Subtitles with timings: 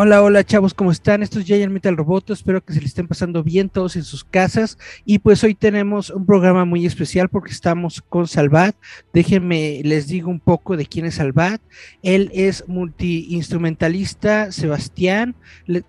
[0.00, 1.24] Hola, hola chavos, ¿cómo están?
[1.24, 4.22] Esto es Giant Metal Roboto, espero que se le estén pasando bien todos en sus
[4.22, 8.76] casas y pues hoy tenemos un programa muy especial porque estamos con Salvat.
[9.12, 11.60] Déjenme, les digo un poco de quién es Salvat.
[12.04, 15.34] Él es multiinstrumentalista Sebastián,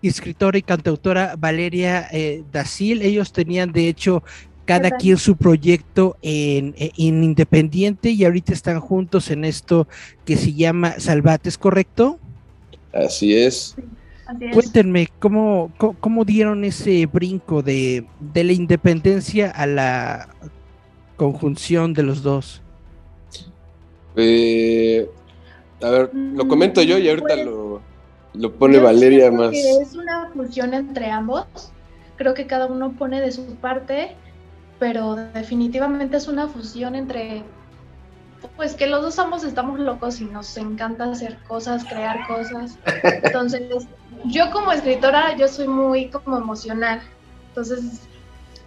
[0.02, 3.03] escritora y cantautora Valeria eh, Dacil.
[3.03, 4.23] Ellos tenían de hecho
[4.66, 9.88] cada quien su proyecto en, en, independiente y ahorita están juntos en esto
[10.26, 12.17] que se llama Salvat, ¿es correcto?
[12.91, 13.76] Así es.
[14.53, 20.30] Cuéntenme, ¿cómo, ¿cómo, dieron ese brinco de, la independencia a la
[21.16, 22.61] conjunción de los dos?
[24.16, 25.09] Eh,
[25.81, 27.81] a ver, lo comento yo y ahorita lo,
[28.33, 29.53] lo, pone Valeria más.
[29.53, 31.45] es una fusión entre ambos.
[32.17, 34.16] Creo que cada uno pone de su parte,
[34.77, 37.43] pero definitivamente es una fusión entre
[38.55, 42.77] pues que los dos ambos estamos locos y nos encanta hacer cosas, crear cosas.
[43.23, 43.88] Entonces,
[44.25, 47.02] yo como escritora, yo soy muy como emocional.
[47.50, 48.02] Entonces,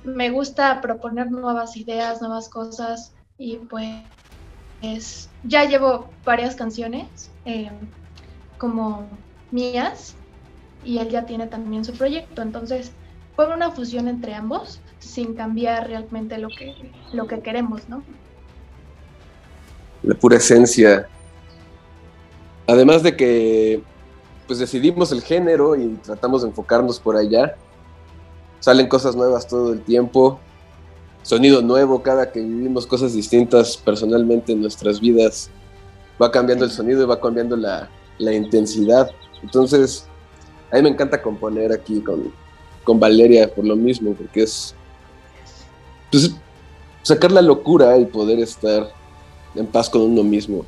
[0.05, 4.03] me gusta proponer nuevas ideas, nuevas cosas y pues
[5.45, 7.71] ya llevo varias canciones eh,
[8.59, 9.07] como
[9.53, 10.17] mías
[10.85, 12.43] y él ya tiene también su proyecto.
[12.43, 12.93] Entonces,
[13.37, 18.03] fue una fusión entre ambos sin cambiar realmente lo que, lo que queremos, ¿no?
[20.03, 21.09] la pura esencia.
[22.67, 23.83] Además de que
[24.53, 27.57] pues decidimos el género y tratamos de enfocarnos por allá.
[28.61, 30.39] Salen cosas nuevas todo el tiempo,
[31.23, 35.49] sonido nuevo cada que vivimos cosas distintas personalmente en nuestras vidas.
[36.21, 37.89] Va cambiando el sonido y va cambiando la,
[38.19, 39.11] intensidad.
[39.43, 40.07] Entonces,
[40.71, 42.31] a mí me encanta componer aquí con,
[42.85, 44.75] con Valeria por lo mismo, porque es
[46.11, 46.35] pues,
[47.03, 48.93] sacar la locura y poder estar
[49.55, 50.67] en paz con uno mismo.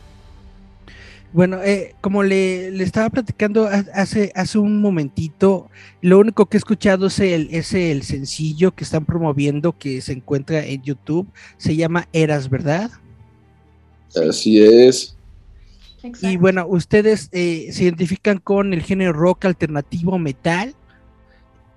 [1.34, 5.68] Bueno, eh, como le, estaba platicando hace, hace un momentito,
[6.00, 10.12] lo único que he escuchado es el, es el sencillo que están promoviendo que se
[10.12, 11.26] encuentra en YouTube.
[11.56, 12.88] Se llama Eras, ¿verdad?
[14.14, 15.16] Así es.
[16.22, 20.76] Y bueno, ustedes eh, se identifican con el género rock alternativo metal.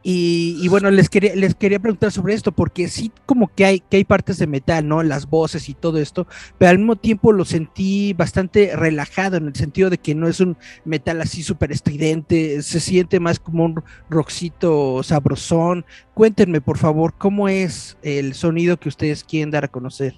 [0.09, 3.97] Y, bueno, les quería, les quería preguntar sobre esto, porque sí como que hay, que
[3.97, 5.03] hay partes de metal, ¿no?
[5.03, 9.56] Las voces y todo esto, pero al mismo tiempo lo sentí bastante relajado en el
[9.56, 13.84] sentido de que no es un metal así súper estridente, se siente más como un
[14.09, 15.84] rockcito sabrosón.
[16.13, 20.16] Cuéntenme, por favor, ¿cómo es el sonido que ustedes quieren dar a conocer?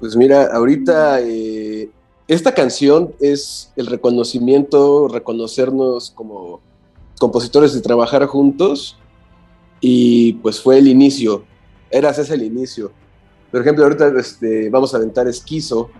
[0.00, 1.88] Pues mira, ahorita eh,
[2.28, 6.60] esta canción es el reconocimiento, reconocernos como
[7.18, 8.98] compositores de trabajar juntos
[9.80, 11.44] y pues fue el inicio,
[11.90, 12.92] Eras es el inicio.
[13.50, 15.90] Por ejemplo, ahorita este, vamos a aventar Esquizo.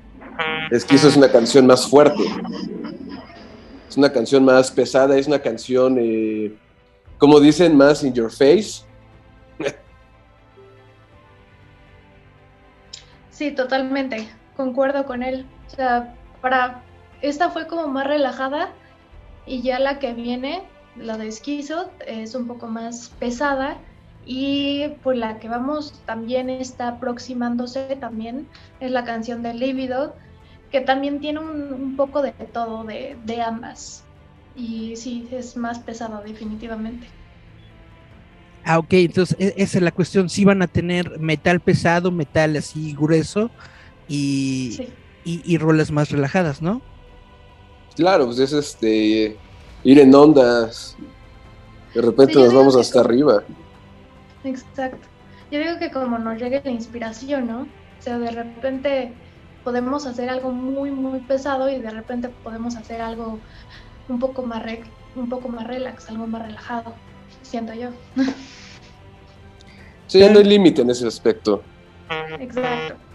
[0.70, 2.22] Esquizo es una canción más fuerte,
[3.88, 6.56] es una canción más pesada, es una canción, eh,
[7.18, 8.84] como dicen, más in your face.
[13.30, 15.44] Sí, totalmente, concuerdo con él.
[15.66, 16.82] O sea, para
[17.22, 18.70] esta fue como más relajada
[19.46, 20.62] y ya la que viene
[20.97, 23.78] la de Esquizo es un poco más pesada
[24.25, 28.47] y por la que vamos también está aproximándose también
[28.80, 30.14] es la canción de Lívido,
[30.70, 34.04] que también tiene un, poco de todo de, ambas.
[34.54, 37.06] Y sí, es más pesado definitivamente.
[38.64, 42.56] Ah, ok, entonces e, esa es la cuestión, si van a tener metal pesado, metal
[42.56, 43.50] así grueso
[44.06, 44.78] y,
[45.24, 46.80] y, y rolas más relajadas, ¿no?
[47.97, 49.36] Claro, pues es este
[49.84, 50.96] ir en ondas.
[51.94, 53.42] De repente nos vamos hasta arriba.
[54.44, 55.08] Exacto.
[55.50, 57.60] Yo digo que como nos llegue la inspiración, ¿no?
[57.62, 59.12] O sea, de repente
[59.62, 63.38] podemos hacer algo muy, muy pesado y de repente podemos hacer algo
[64.08, 64.62] un poco más,
[65.14, 66.94] un poco más relax, algo más relajado,
[67.42, 67.90] siento yo.
[70.06, 71.62] Sí, no hay límite en ese aspecto.
[72.38, 73.11] Exacto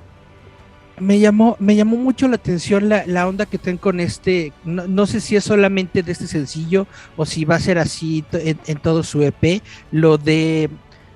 [0.99, 5.05] me llamó, me llamó mucho la atención la, la onda que tienen con este, no,
[5.05, 9.03] sé si es solamente de este sencillo o si va a ser así en, todo
[9.03, 9.61] su EP,
[9.91, 10.69] lo de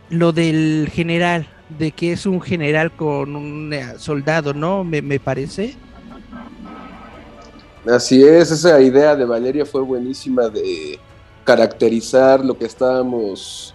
[0.09, 1.47] lo del general,
[1.79, 4.83] de que es un general con un eh, soldado, ¿no?
[4.83, 5.75] Me, me parece.
[7.87, 10.99] Así es, esa idea de Valeria fue buenísima de
[11.43, 13.73] caracterizar lo que estábamos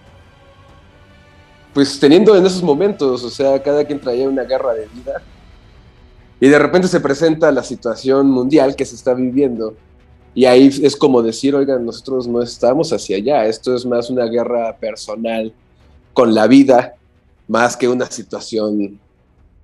[1.73, 5.21] pues teniendo en esos momentos, o sea, cada quien traía una guerra de vida
[6.39, 9.75] y de repente se presenta la situación mundial que se está viviendo
[10.37, 14.25] y ahí es como decir, oigan, nosotros no estamos hacia allá, esto es más una
[14.25, 15.51] guerra personal
[16.13, 16.93] con la vida
[17.47, 18.99] más que una situación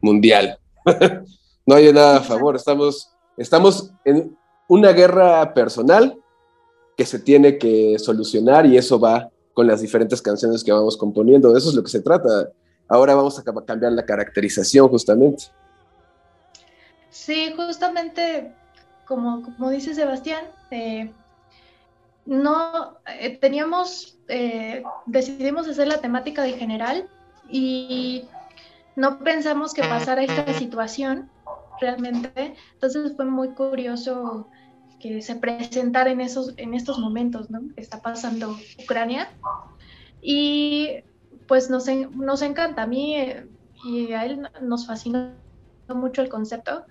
[0.01, 0.57] mundial.
[1.65, 4.35] no hay nada a favor, estamos, estamos en
[4.67, 6.17] una guerra personal
[6.97, 11.51] que se tiene que solucionar y eso va con las diferentes canciones que vamos componiendo.
[11.51, 12.49] De eso es lo que se trata.
[12.87, 15.45] Ahora vamos a cambiar la caracterización justamente.
[17.13, 18.51] Sí, justamente
[19.05, 21.13] como, como dice Sebastián, eh,
[22.25, 27.07] no eh, teníamos, eh, decidimos hacer la temática de general
[27.47, 28.25] y
[28.95, 31.29] no pensamos que pasara esta situación
[31.79, 32.55] realmente.
[32.73, 34.47] Entonces fue muy curioso
[34.99, 37.61] que se presentara en, esos, en estos momentos, ¿no?
[37.75, 39.29] Que está pasando Ucrania.
[40.19, 41.03] Y
[41.47, 43.45] pues nos, nos encanta, a mí eh,
[43.83, 45.42] y a él nos fascinó
[45.89, 46.85] mucho el concepto.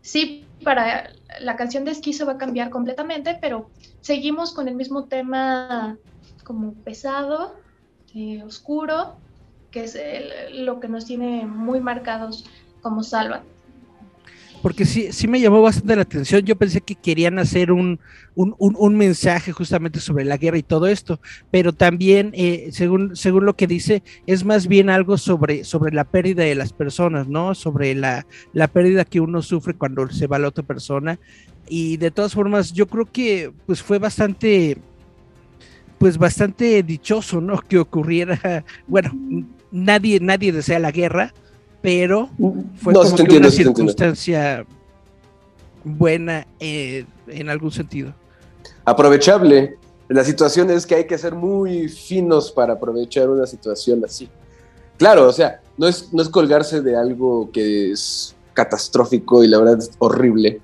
[0.00, 1.10] Sí, para
[1.40, 5.96] la canción de Esquizo va a cambiar completamente, pero seguimos con el mismo tema
[6.44, 7.56] como pesado,
[8.14, 9.16] eh, oscuro,
[9.70, 9.98] que es
[10.52, 12.44] lo que nos tiene muy marcados
[12.80, 13.42] como Salva
[14.62, 16.42] porque sí, sí me llamó bastante la atención.
[16.42, 18.00] Yo pensé que querían hacer un,
[18.34, 21.20] un, mensaje justamente sobre la guerra y todo esto,
[21.50, 26.04] pero también, eh, según, según lo que dice, es más bien algo sobre, sobre la
[26.04, 27.54] pérdida de las personas, ¿no?
[27.54, 31.18] Sobre la, la pérdida que uno sufre cuando se va la otra persona.
[31.68, 34.78] Y de todas formas, yo creo que pues fue bastante,
[35.98, 37.60] pues bastante dichoso, ¿no?
[37.68, 39.12] Que ocurriera, bueno,
[39.70, 41.32] nadie, nadie desea la guerra,
[41.80, 42.28] pero
[42.80, 44.64] fue como una circunstancia
[45.84, 48.12] buena eh, en algún sentido.
[48.84, 49.76] Aprovechable.
[50.08, 54.28] La situación es que hay que ser muy finos para aprovechar una situación así.
[54.96, 59.58] Claro, o sea, no es, no es colgarse de algo que es catastrófico y la
[59.58, 60.60] verdad es horrible,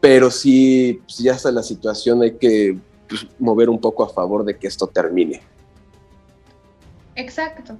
[0.00, 2.76] pero sí, pues, ya está la situación, hay que
[3.08, 5.42] pues, mover un poco a favor de que esto termine.
[7.14, 7.76] Exacto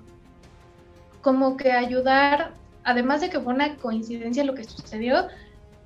[1.22, 2.52] como que ayudar,
[2.84, 5.28] además de que fue una coincidencia lo que sucedió,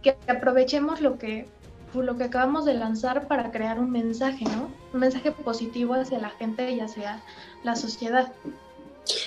[0.03, 1.47] que aprovechemos lo que,
[1.95, 4.71] lo que acabamos de lanzar para crear un mensaje, ¿no?
[4.93, 7.23] Un mensaje positivo hacia la gente y hacia
[7.63, 8.33] la sociedad.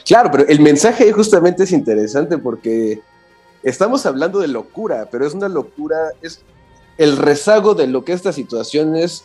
[0.06, 3.02] Claro, pero el mensaje justamente es interesante porque
[3.64, 6.42] estamos hablando de locura, pero es una locura, es
[6.98, 9.24] el rezago de lo que estas situaciones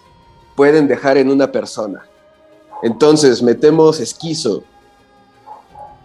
[0.54, 2.06] pueden dejar en una persona.
[2.82, 4.62] Entonces metemos esquizo,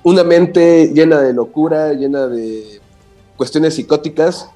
[0.10, 2.82] una mente llena de locura, llena de
[3.38, 4.50] cuestiones psicóticas,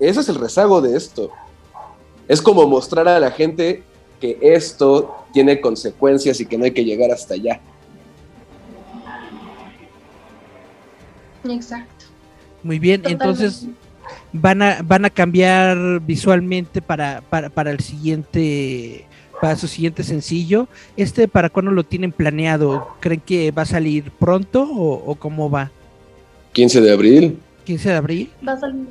[0.00, 1.30] ese es el rezago de esto.
[2.26, 3.82] Es como mostrar a la gente
[4.20, 7.60] que esto tiene consecuencias y que no hay que llegar hasta allá.
[11.44, 12.06] Exacto.
[12.62, 13.66] Muy bien, entonces
[14.32, 19.06] van a, van a cambiar visualmente para, para, para el siguiente
[19.40, 20.68] para su siguiente sencillo.
[20.96, 22.88] ¿Este para cuándo lo tienen planeado?
[23.00, 25.70] ¿Creen que va a salir pronto o, cómo va?
[26.52, 27.38] 15 de abril.
[27.64, 28.30] 15 de abril.
[28.46, 28.86] Va a salir.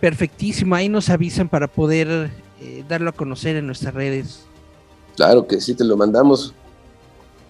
[0.00, 2.30] Perfectísimo, ahí nos avisan para poder
[2.60, 4.44] eh, darlo a conocer en nuestras redes.
[5.16, 6.54] Claro que sí, te lo mandamos.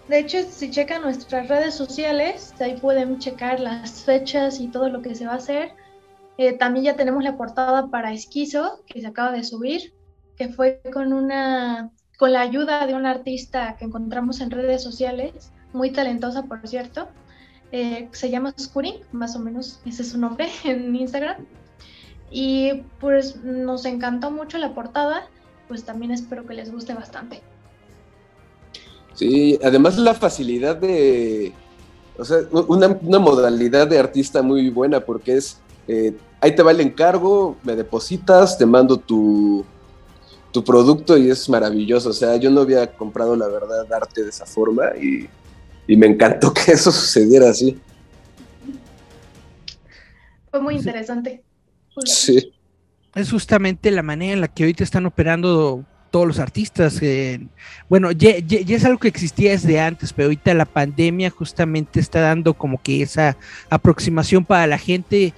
[0.09, 5.03] De hecho, si checan nuestras redes sociales, ahí pueden checar las fechas y todo lo
[5.03, 5.71] que se va a hacer.
[6.39, 9.96] Eh, también ya tenemos la portada para Esquizo, que se acaba de subir
[10.37, 15.53] que fue con una con la ayuda de una artista que encontramos en redes sociales,
[15.73, 17.09] muy talentosa por cierto,
[17.73, 21.37] eh, se llama Scuring, más o menos ese es su nombre en Instagram.
[22.31, 25.29] Y pues nos encantó mucho la portada,
[25.69, 27.43] pues también espero que les guste bastante.
[29.15, 31.53] Sí, además la facilidad de,
[32.19, 36.81] o sea, una, modalidad de artista muy buena porque es, eh, ahí te va el
[36.81, 39.65] encargo, me depositas, te mando tu,
[40.57, 42.09] tu producto y es maravilloso.
[42.09, 45.29] O sea, yo no había comprado la verdad arte de esa forma y,
[45.95, 47.79] me encantó que eso sucediera así.
[50.51, 51.43] Fue muy interesante.
[52.07, 52.55] Sí.
[53.15, 57.03] Es justamente la manera en la que ahorita están operando todos los artistas.
[57.91, 62.21] bueno, ya, ya, es algo que existía desde antes, pero ahorita la pandemia justamente está
[62.21, 63.37] dando como que esa
[63.69, 65.35] aproximación para la gente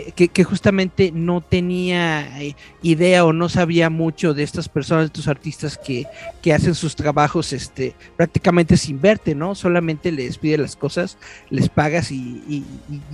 [0.00, 5.28] que, justamente no tenía eh, idea o no sabía mucho de estas personas, de estos
[5.28, 6.06] artistas que,
[6.52, 9.54] hacen sus trabajos este, prácticamente sin verte, ¿no?
[9.54, 11.18] Solamente les pide las cosas,
[11.50, 12.64] les pagas y,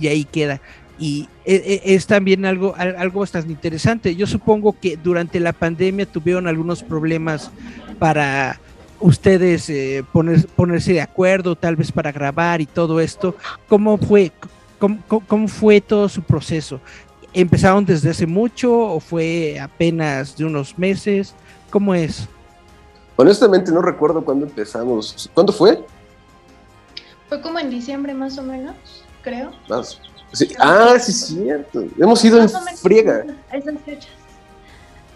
[0.01, 0.61] ahí queda.
[0.97, 4.15] y e, e, es, también algo, algo bastante interesante.
[4.15, 7.51] Yo supongo que durante la pandemia tuvieron algunos problemas
[7.97, 8.59] para
[8.99, 13.35] ustedes eh, poner, ponerse de acuerdo, tal vez para grabar y todo esto.
[13.67, 14.31] ¿Cómo fue,
[14.79, 16.79] cómo, fue todo su proceso?
[17.33, 21.35] ¿Empezaron desde hace mucho o fue apenas de unos meses?
[21.69, 22.27] ¿Cómo es?
[23.15, 25.29] Honestamente no recuerdo cuándo empezamos.
[25.33, 25.83] ¿Cuándo fue?
[27.27, 28.75] Fue como en diciembre más o menos,
[29.21, 29.51] creo.
[29.67, 29.99] Más,
[30.59, 31.85] Ah, sí, es cierto.
[31.97, 33.25] Hemos ido en friega.
[33.51, 34.11] Esas fechas.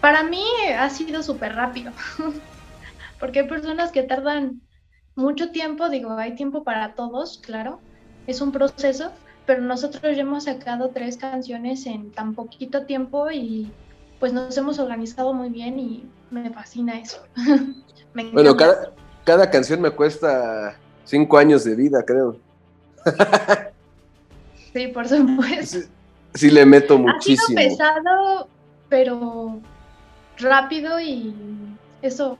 [0.00, 0.44] Para mí
[0.76, 1.92] ha sido súper rápido.
[3.20, 4.60] Porque hay personas que tardan
[5.14, 5.88] mucho tiempo.
[5.88, 7.80] Digo, hay tiempo para todos, claro.
[8.26, 9.12] Es un proceso.
[9.46, 13.70] Pero nosotros ya hemos sacado tres canciones en tan poquito tiempo y
[14.18, 17.22] pues nos hemos organizado muy bien y me fascina eso.
[18.32, 18.92] bueno, cada,
[19.24, 22.38] cada canción me cuesta cinco años de vida, creo.
[24.72, 25.78] Sí, por supuesto.
[26.34, 27.58] Sí, le meto muchísimo.
[27.58, 28.48] Ha sido pesado,
[28.88, 29.60] pero
[30.38, 31.32] rápido y
[32.06, 32.38] eso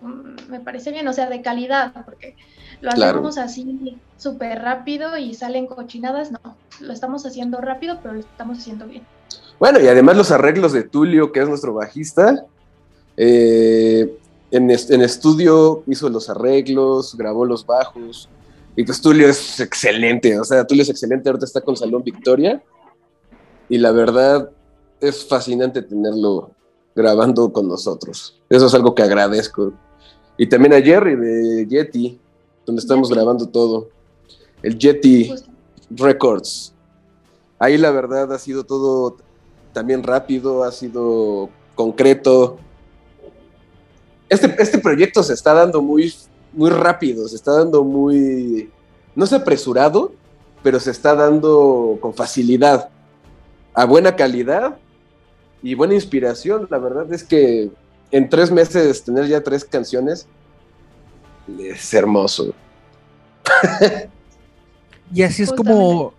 [0.49, 2.37] me parece bien, o sea, de calidad, porque
[2.81, 6.41] lo hacemos así súper rápido y salen cochinadas, no,
[6.81, 9.03] lo estamos haciendo rápido, pero lo estamos haciendo bien.
[9.59, 12.45] Bueno, y además los arreglos de Tulio, que es nuestro bajista,
[13.17, 14.19] eh,
[14.51, 18.29] en, en, estudio hizo los arreglos, grabó los bajos,
[18.77, 22.63] y pues Tulio es excelente, o sea, Tulio es excelente, ahorita está con Salón Victoria.
[23.69, 24.51] Y la verdad
[25.01, 26.51] es fascinante tenerlo
[26.95, 28.41] grabando con nosotros.
[28.49, 29.73] Eso es algo que agradezco.
[30.37, 32.19] Y también a Jerry de Yeti,
[32.67, 33.89] donde estamos grabando todo.
[34.63, 35.33] El Yeti
[35.91, 36.73] Records.
[37.59, 39.17] Ahí la verdad ha sido todo
[39.73, 42.59] también rápido, ha sido concreto.
[44.29, 46.13] Este, este proyecto se está dando muy
[46.55, 48.71] muy rápido, se está dando muy,
[49.15, 50.13] no sé apresurado,
[50.63, 52.89] pero se está dando con facilidad,
[53.75, 54.79] a buena calidad
[55.65, 56.69] y buena inspiración.
[56.71, 57.71] La verdad es que
[58.11, 60.29] en tres meses tener ya tres canciones
[61.59, 62.55] es hermoso.
[65.13, 66.13] y así es como,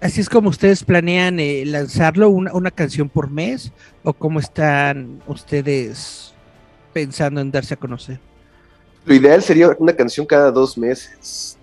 [0.00, 3.72] así es como ustedes planean eh, lanzarlo, una, una canción por mes,
[4.04, 6.32] o cómo están ustedes
[6.92, 8.20] pensando en darse a conocer.
[9.04, 11.53] Lo ideal sería una canción cada dos meses.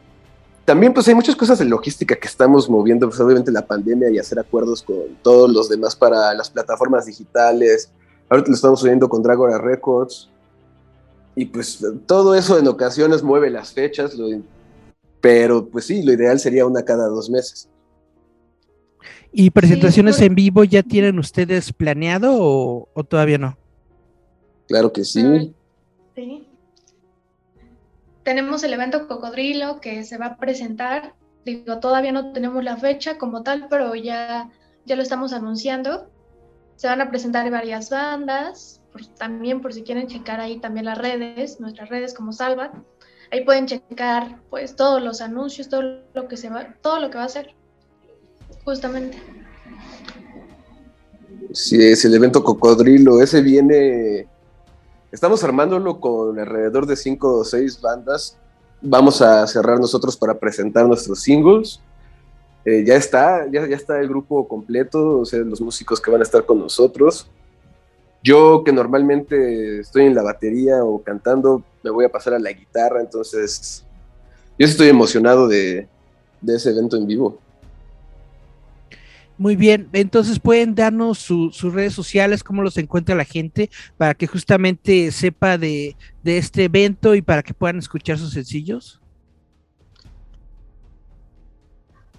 [0.65, 4.20] También pues hay muchas cosas de logística que estamos moviendo, pues obviamente la pandemia y
[4.20, 7.91] hacer acuerdos con todos los demás para las plataformas digitales.
[8.30, 10.30] Ahorita lo estamos oyendo con Dragora Records.
[11.36, 14.15] Y pues todo eso en ocasiones mueve las fechas,
[15.20, 17.70] pero pues sí, lo ideal sería una cada dos meses.
[19.32, 23.58] ¿Y presentaciones en vivo ya tienen ustedes planeado o, o todavía no?
[24.68, 25.56] Claro que sí.
[26.13, 26.50] Sí
[28.23, 31.15] tenemos el evento Cocodrilo que se va a presentar.
[31.45, 34.49] Digo, todavía no tenemos la fecha como tal, pero ya,
[34.85, 36.09] ya lo estamos anunciando.
[36.75, 38.81] Se van a presentar varias bandas,
[39.17, 42.73] también por si quieren checar ahí también las redes, nuestras redes como Salvat.
[43.31, 47.17] Ahí pueden checar pues todos los anuncios, todo lo que se va, todo lo que
[47.17, 47.55] va a ser.
[48.65, 49.17] Justamente.
[51.53, 53.21] Sí, es el evento Cocodrilo.
[53.21, 54.27] Ese viene
[55.12, 58.38] Estamos armándolo con alrededor de cinco o seis bandas.
[58.82, 61.82] Vamos a cerrar nosotros para presentar nuestros singles.
[62.63, 66.24] Eh, ya está, ya, está el grupo completo, o sea, los músicos que van a
[66.24, 67.30] estar con nosotros.
[68.24, 72.51] Yo que normalmente estoy en la batería o cantando, me voy a pasar a la
[72.51, 73.84] guitarra, entonces
[74.58, 75.88] yo estoy emocionado de
[76.48, 77.38] ese evento en vivo.
[79.41, 84.27] Muy bien, entonces pueden darnos sus redes sociales, cómo los encuentra la gente, para que
[84.27, 89.01] justamente sepa de, este evento y para que puedan escuchar sus sencillos.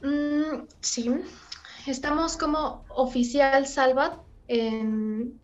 [0.03, 1.15] Mm, sí,
[1.87, 5.39] estamos como oficial Salvat en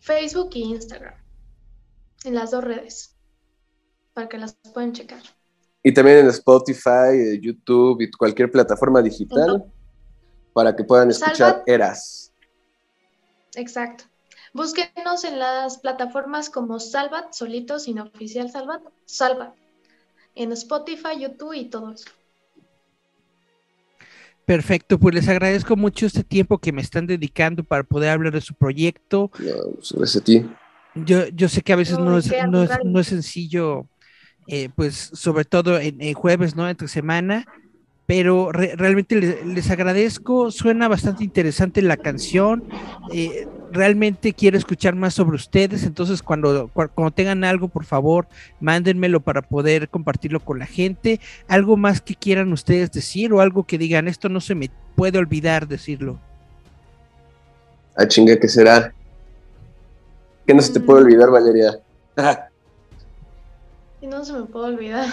[0.00, 1.14] Facebook e Instagram,
[2.24, 3.16] en las dos redes,
[4.12, 5.22] para que las puedan checar.
[5.82, 9.64] Y también en Spotify, YouTube y cualquier plataforma digital
[10.52, 12.32] para que puedan escuchar Eras.
[13.54, 14.04] Exacto.
[14.54, 19.54] Búsquenos en las plataformas como Salvat, solito, sin oficial Salvat, Salvat,
[20.34, 22.10] en Spotify, YouTube y todo eso.
[24.44, 28.40] Perfecto, pues les agradezco mucho este tiempo que me están dedicando para poder hablar de
[28.40, 29.30] su proyecto.
[29.38, 30.44] No, pues, a ti.
[30.94, 32.30] Yo, yo sé que a veces no, es,
[32.84, 33.86] no, es, sencillo,
[34.48, 36.68] eh, pues sobre todo en, en, jueves, ¿no?
[36.68, 37.46] Entre semana,
[38.06, 42.64] pero realmente les, agradezco, suena bastante interesante la canción,
[43.10, 48.26] eh, realmente quiero escuchar más sobre ustedes, entonces cuando, cuando tengan algo, por favor,
[48.60, 53.64] mándenmelo para poder compartirlo con la gente, algo más que quieran ustedes decir o algo
[53.64, 56.18] que digan, esto no se me puede olvidar decirlo.
[57.96, 58.94] Ah, chinga, ¿qué será?
[60.46, 61.04] ¿Qué no se te puede Mm.
[61.04, 61.78] olvidar, Valeria?
[64.00, 65.06] Y no se me puede olvidar.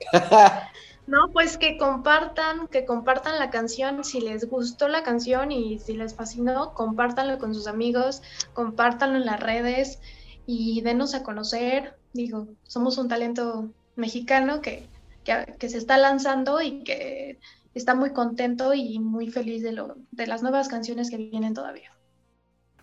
[1.08, 5.94] No, pues que compartan, que compartan la canción, si les gustó la canción y si
[5.94, 8.20] les fascinó, compártanlo con sus amigos,
[8.52, 10.00] compártanlo en las redes
[10.44, 11.96] y denos a conocer.
[12.12, 14.86] Digo, somos un talento mexicano que,
[15.24, 17.38] que, que se está lanzando y que
[17.72, 21.90] está muy contento y muy feliz de, lo, de las nuevas canciones que vienen todavía.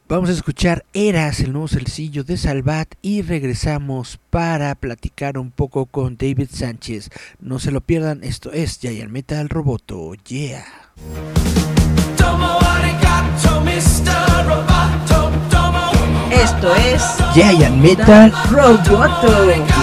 [0.08, 5.88] Vamos a escuchar Eras, el nuevo sencillo de Salvat, y regresamos para platicar un poco
[5.88, 7.10] con David Sánchez.
[7.40, 10.14] No se lo pierdan, esto es Giant Metal Roboto.
[10.28, 10.64] Yeah.
[16.32, 17.02] Esto es
[17.34, 19.75] Giant Metal Roboto.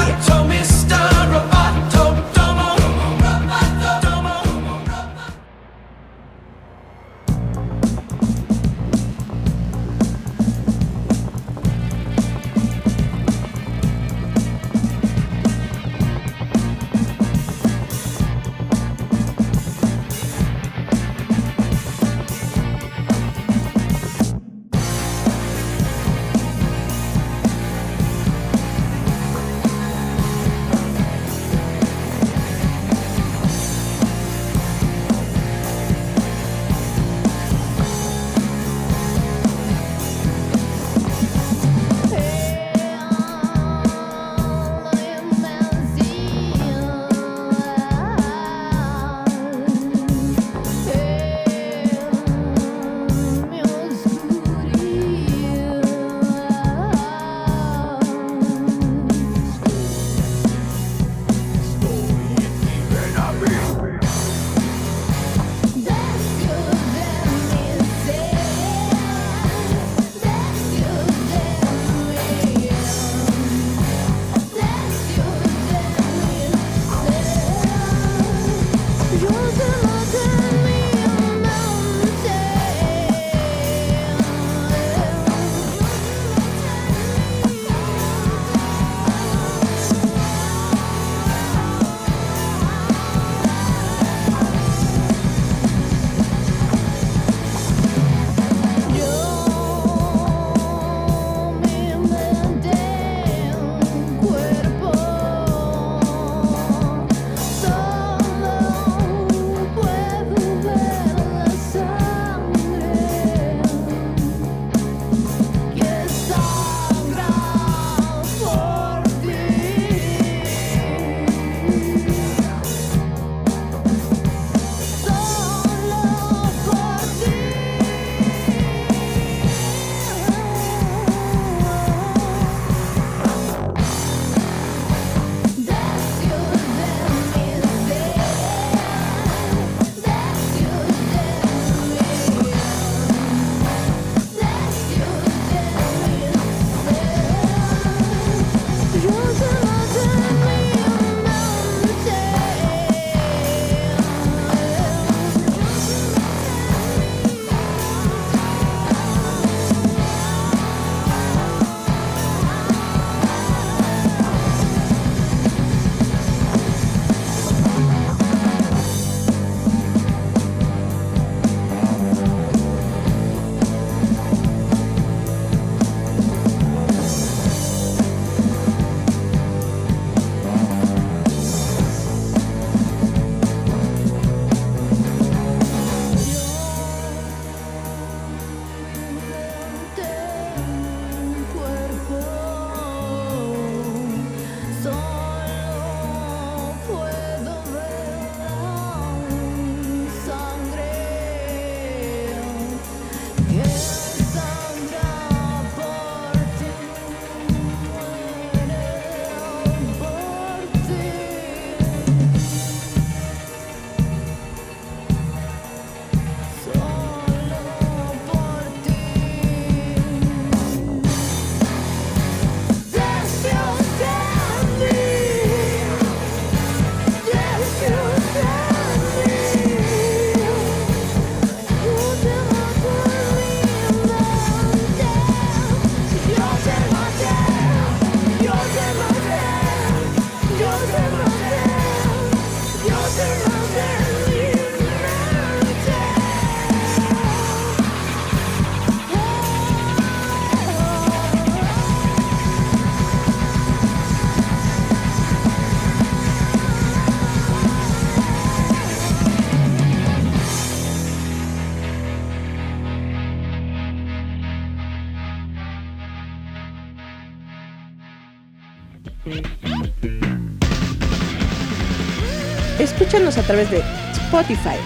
[273.12, 274.78] Escúchanos a través de Spotify,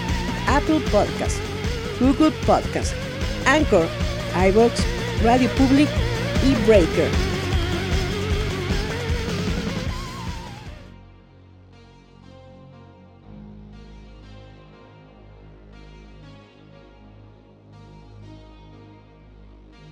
[0.49, 1.37] Apple Podcast,
[2.01, 2.93] Google Podcast,
[3.45, 3.87] Anchor,
[4.49, 4.73] iVoox,
[5.23, 5.87] Radio Public
[6.43, 7.26] y Breaker.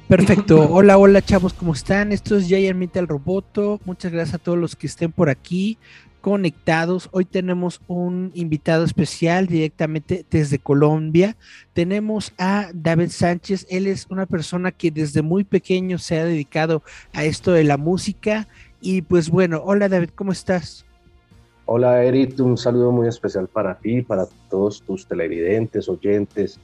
[0.08, 0.70] Perfecto.
[0.72, 2.12] Hola, hola chavos, ¿cómo están?
[2.12, 3.80] Esto es Jair Metal Roboto.
[3.86, 5.80] Muchas gracias a todos los que estén por aquí
[6.22, 7.10] conectados.
[7.12, 11.38] Hoy tenemos un invitado especial directamente desde Colombia.
[11.74, 13.66] Tenemos a David Sánchez.
[13.70, 17.78] Él es una persona que desde muy pequeño se ha dedicado a esto de la
[17.78, 18.48] música.
[18.82, 20.86] Y pues bueno, hola David, ¿cómo estás?
[21.66, 26.60] Hola Eric, un saludo muy especial para ti, para todos tus televidentes, oyentes.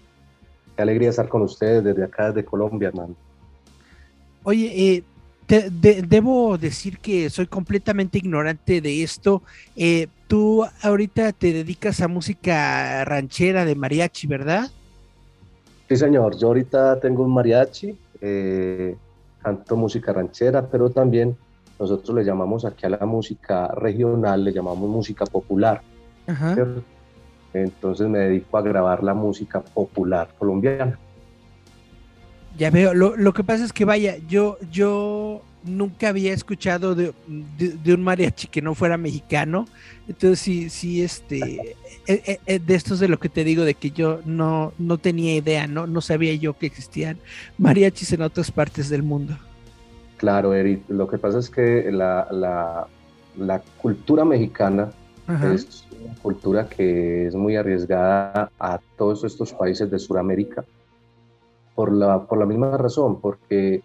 [0.75, 3.15] Qué alegría estar con ustedes desde acá, desde Colombia, hermano.
[4.43, 5.03] Oye, eh,
[6.07, 9.43] debo decir que soy completamente ignorante de esto.
[9.75, 14.69] Eh, tú ahorita te dedicas a música ranchera de mariachi, ¿verdad?
[15.89, 16.37] Sí, señor.
[16.37, 18.95] Yo ahorita tengo un mariachi, eh,
[19.41, 21.35] canto música ranchera, pero también
[21.77, 25.81] nosotros le llamamos aquí a la música regional, le llamamos música popular.
[27.53, 30.97] Entonces me dedico a grabar la música popular colombiana.
[32.57, 38.03] Ya veo, lo, que pasa es que vaya, yo, yo nunca había escuchado de, un
[38.03, 39.65] mariachi que no fuera mexicano,
[40.07, 41.75] entonces sí, sí, este, eh,
[42.07, 44.97] eh, eh, de esto es de lo que te digo, de que yo no, no
[44.97, 47.17] tenía idea, no, no sabía yo que existían
[47.57, 49.37] mariachis en otras partes del mundo.
[50.17, 52.27] Claro, Eric, lo que pasa es que la,
[53.37, 54.91] la, cultura mexicana
[55.27, 60.65] es una cultura que es muy arriesgada a todos estos países de Sudamérica
[61.81, 63.81] por la, por la misma razón, porque,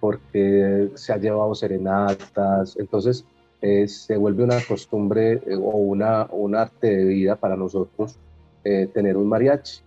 [0.00, 3.26] porque se ha llevado serenatas, entonces
[3.60, 8.16] eh, se vuelve una costumbre eh, o una, un arte de vida para nosotros
[8.64, 9.82] eh, tener un mariachi.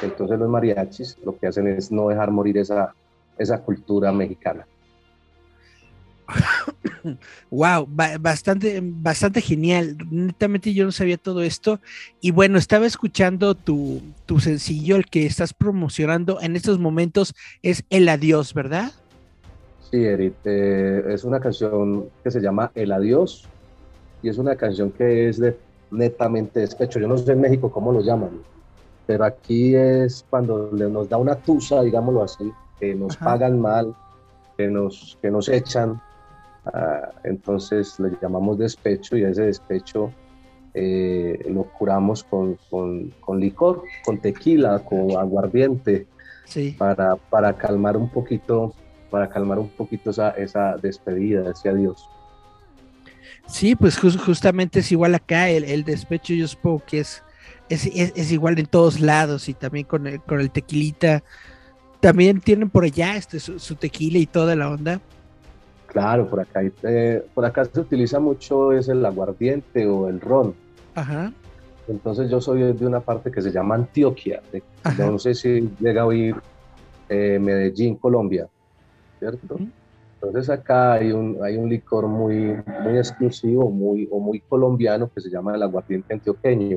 [0.00, 2.94] Entonces los mariachis lo que hacen es no dejar morir esa,
[3.36, 4.66] esa cultura mexicana.
[7.50, 7.86] Wow,
[8.20, 9.96] bastante, bastante genial.
[10.10, 11.80] Netamente yo no sabía todo esto.
[12.20, 17.84] Y bueno, estaba escuchando tu, tu sencillo, el que estás promocionando en estos momentos es
[17.90, 18.92] El Adiós, ¿verdad?
[19.90, 23.46] Sí, Eric, eh, es una canción que se llama El Adiós
[24.22, 25.56] y es una canción que es de
[25.90, 26.98] netamente despecho.
[26.98, 28.30] Yo no sé en México cómo lo llaman,
[29.06, 33.94] pero aquí es cuando nos da una tusa, digámoslo así, que nos pagan mal,
[34.56, 36.00] que nos, que nos echan,
[36.72, 40.12] Ah, entonces le llamamos despecho y ese despecho
[40.74, 46.06] eh, lo curamos con, con, licor, con tequila, con aguardiente,
[46.76, 48.74] para, para calmar un poquito,
[49.10, 52.08] para calmar un poquito esa, esa despedida, ese adiós.
[53.46, 57.22] Sí, pues justamente es igual acá, el, despecho yo supongo que es,
[57.68, 61.22] es, igual en todos lados y también con el, con el tequilita.
[62.00, 65.00] También tienen por allá este, su tequila y toda la onda.
[65.96, 70.54] Claro, por acá, eh, por acá se utiliza mucho es el aguardiente o el ron.
[70.94, 71.32] Ajá.
[71.88, 74.42] Entonces yo soy de una parte que se llama Antioquia.
[74.98, 76.36] no sé si llega a oír
[77.08, 78.46] eh, Medellín, Colombia,
[79.18, 79.56] ¿cierto?
[80.20, 85.22] Entonces acá hay un, hay un licor muy, muy exclusivo muy, o muy colombiano que
[85.22, 86.76] se llama el aguardiente antioqueño.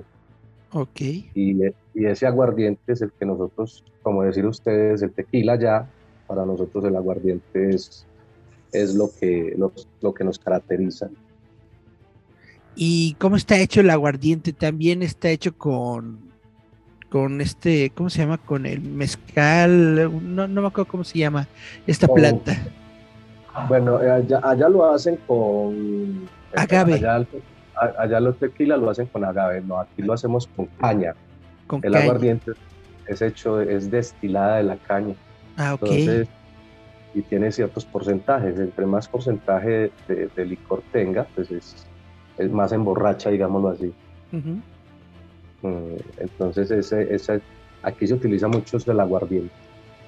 [0.71, 1.01] Ok.
[1.01, 1.57] Y,
[1.93, 5.89] y ese aguardiente es el que nosotros, como decir ustedes, el tequila ya,
[6.25, 8.05] para nosotros el aguardiente es
[8.71, 9.55] es lo que,
[10.01, 11.09] lo, que nos caracteriza.
[12.75, 14.53] ¿Y cómo está hecho el aguardiente?
[14.53, 16.19] También está hecho con,
[17.09, 18.37] con este, ¿cómo se llama?
[18.37, 21.47] Con el mezcal, no, no me acuerdo cómo se llama
[21.87, 22.55] esta planta.
[23.67, 26.93] Bueno, eh, allá, lo hacen con eh, agave.
[26.93, 27.25] Allá,
[27.97, 31.15] allá, los tequila lo hacen con agave, no, aquí lo hacemos con caña.
[31.67, 32.53] Con el aguardiente
[33.07, 35.15] es hecho, es destilada de la caña.
[35.57, 35.89] Ah, ok
[37.13, 38.59] y tiene ciertos porcentajes.
[38.59, 41.87] Entre más porcentaje de, licor tenga, pues es,
[42.37, 43.93] es, más emborracha, digámoslo así.
[44.31, 47.41] Mm, entonces, ese, ese,
[47.83, 49.53] aquí se utiliza mucho el aguardiente,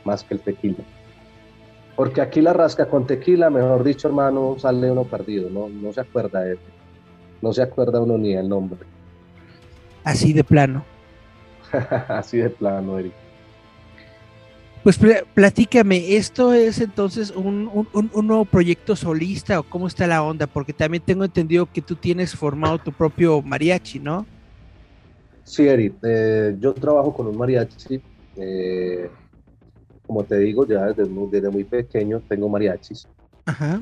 [0.04, 0.84] más que el tequila.
[1.96, 6.02] Porque aquí la rasca con tequila, mejor dicho, hermano, sale uno perdido, no, no se
[6.02, 6.58] acuerda de,
[7.42, 8.80] no se acuerda uno ni el nombre.
[10.04, 10.84] Así de plano.
[12.08, 13.14] Así de plano, Eric.
[14.84, 15.00] Pues
[15.34, 17.70] platícame, ¿esto es entonces un,
[18.24, 20.48] nuevo proyecto solista o cómo está la onda?
[20.48, 24.26] Porque también tengo entendido que tú tienes formado tu propio mariachi, ¿no?
[25.44, 28.02] Sí, Eric, eh, yo trabajo con un mariachi.
[28.38, 29.10] Eh,
[30.08, 33.08] como te digo, ya desde muy, desde muy pequeño tengo mariachis.
[33.46, 33.82] Ajá.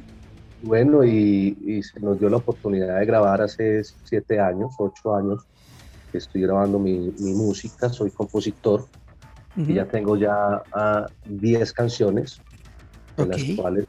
[0.61, 5.45] Bueno, y, se nos dio la oportunidad de grabar hace siete años, ocho años,
[6.11, 8.85] que estoy grabando mi, música, soy compositor,
[9.55, 12.41] y ya tengo ya uh, diez canciones,
[13.17, 13.85] de las cuales,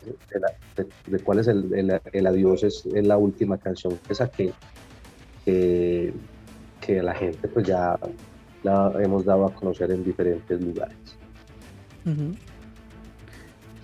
[1.06, 4.52] de, cuales el, el, Adiós es, la última canción que saqué,
[5.44, 6.12] que,
[6.80, 7.98] que la gente pues ya
[8.62, 10.96] la hemos dado a conocer en diferentes lugares.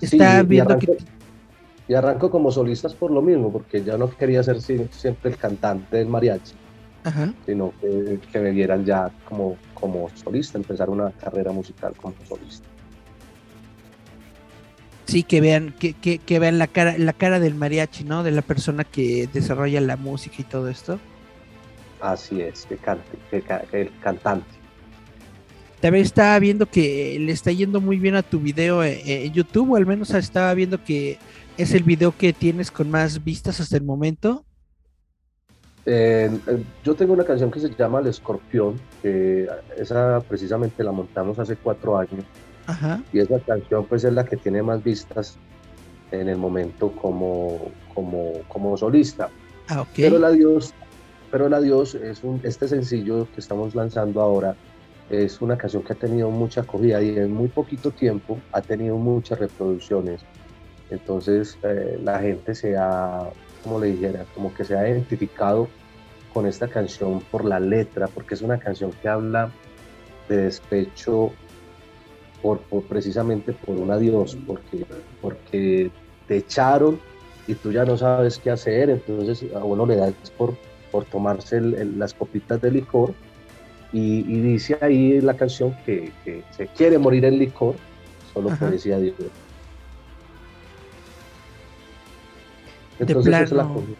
[0.00, 0.96] Está viendo que
[1.88, 5.98] y arranco como solistas por lo mismo, porque ya no quería ser siempre el cantante
[5.98, 6.54] del mariachi,
[7.44, 12.66] sino que, me vieran ya como, como solista, empezar una carrera musical como solista.
[15.06, 18.24] Sí, que vean, que, que, vean la cara, la cara del mariachi, ¿no?
[18.24, 20.98] De la persona que desarrolla la música y todo esto.
[22.00, 23.42] Así es, que cante, que,
[23.72, 24.50] el cantante.
[25.80, 29.72] También estaba viendo que le está yendo muy bien a tu video en, en YouTube,
[29.72, 31.18] o al menos estaba viendo que
[31.56, 34.44] ¿Es el video que tienes con más vistas hasta el momento?
[35.86, 41.56] Yo tengo una canción que se llama El Escorpión, que esa precisamente la montamos hace
[41.56, 42.24] cuatro años.
[43.12, 45.36] Y esa canción pues es la que tiene más vistas
[46.10, 49.28] en el momento como, como, como solista.
[49.68, 50.74] Ah, Pero la Dios,
[51.30, 54.56] pero la Dios es un, este sencillo que estamos lanzando ahora
[55.10, 58.96] es una canción que ha tenido mucha acogida y en muy poquito tiempo ha tenido
[58.96, 60.22] muchas reproducciones.
[60.90, 63.28] Entonces eh, la gente se ha,
[63.66, 65.68] como le dijera, como que se ha identificado
[66.32, 69.50] con esta canción por la letra, porque es una canción que habla
[70.28, 71.32] de despecho
[72.42, 74.86] por, precisamente por un adiós, porque,
[75.20, 75.90] porque
[76.28, 77.00] te echaron
[77.48, 80.54] y tú ya no sabes qué hacer, entonces a uno le das por,
[80.92, 83.14] por tomarse las copitas de licor
[83.92, 86.12] y, dice ahí la canción que,
[86.56, 87.74] se quiere morir en licor
[88.32, 89.14] solo por ese adiós.
[92.98, 93.96] Entonces esa, es la acogida,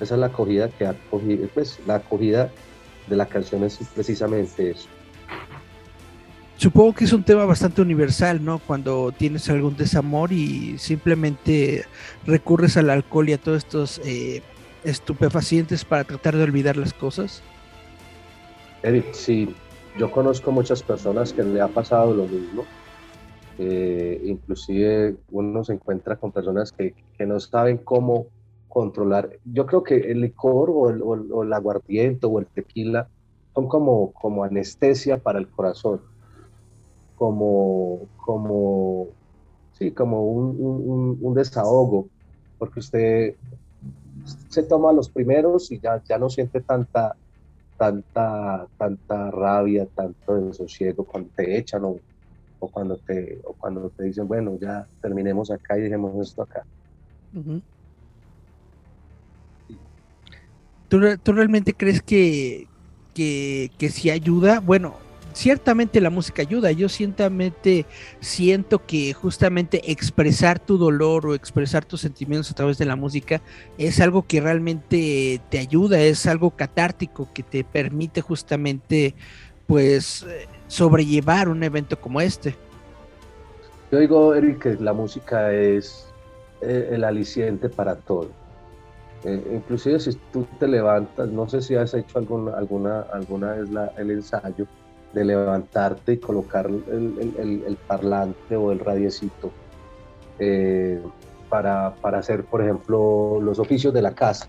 [0.00, 2.50] esa es la acogida que ha cogido, pues la acogida
[3.08, 4.88] de la canción es precisamente eso.
[6.56, 8.60] Supongo que es un tema bastante universal, ¿no?
[8.60, 11.84] Cuando tienes algún desamor y simplemente
[12.24, 14.42] recurres al alcohol y a todos estos eh,
[14.84, 17.42] estupefacientes para tratar de olvidar las cosas.
[18.84, 19.52] Eric, sí,
[19.98, 22.64] yo conozco muchas personas que le ha pasado lo mismo
[23.58, 28.26] eh, inclusive uno se encuentra con personas que, que, no saben cómo
[28.68, 29.30] controlar.
[29.44, 33.08] Yo creo que el licor o el, aguardiente o el tequila
[33.54, 36.00] son como, como anestesia para el corazón,
[37.16, 39.08] como, como,
[39.72, 42.08] sí, como un, un, un desahogo,
[42.58, 43.34] porque usted
[44.48, 47.16] se toma los primeros y ya, ya no siente tanta,
[47.76, 51.96] tanta, tanta rabia, tanto desosiego cuando te echan o,
[52.62, 56.64] o cuando te, o cuando te dicen, bueno, ya terminemos acá y dejemos esto acá.
[60.88, 62.68] ¿Tú, ¿Tú, realmente crees que,
[63.14, 64.60] que, que si ayuda?
[64.60, 64.94] Bueno,
[65.32, 66.70] ciertamente la música ayuda.
[66.70, 67.84] Yo ciertamente
[68.20, 73.42] siento que justamente expresar tu dolor o expresar tus sentimientos a través de la música
[73.76, 79.16] es algo que realmente te ayuda, es algo catártico que te permite justamente
[79.66, 80.24] pues
[80.72, 82.56] sobrellevar un evento como este.
[83.90, 86.08] Yo digo, Eric, que la música es
[86.62, 88.30] eh, el aliciente para todo.
[89.24, 93.68] Eh, inclusive si tú te levantas, no sé si has hecho alguna, alguna, alguna vez
[93.98, 94.66] el ensayo
[95.12, 99.50] de levantarte y colocar el, parlante o el radiecito
[100.38, 101.02] eh,
[101.50, 104.48] para, para, hacer, por ejemplo, los oficios de la casa.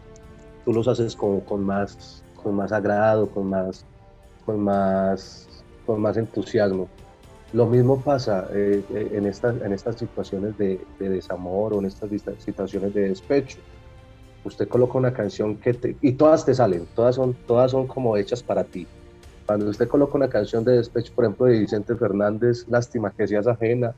[0.63, 3.86] Tú los haces con, con más, con más agrado, con más,
[4.45, 5.49] con más
[5.86, 6.88] con más entusiasmo.
[7.54, 12.10] Lo mismo pasa eh, eh, en, estas, en estas situaciones de, desamor o en estas
[12.39, 13.60] situaciones de despecho.
[14.43, 18.17] Usted coloca una canción que te, y todas te salen, todas son, todas son como
[18.17, 18.88] hechas para ti.
[19.46, 23.46] Cuando usted coloca una canción de despecho, por ejemplo, de Vicente Fernández, Lástima que seas
[23.46, 23.93] ajena,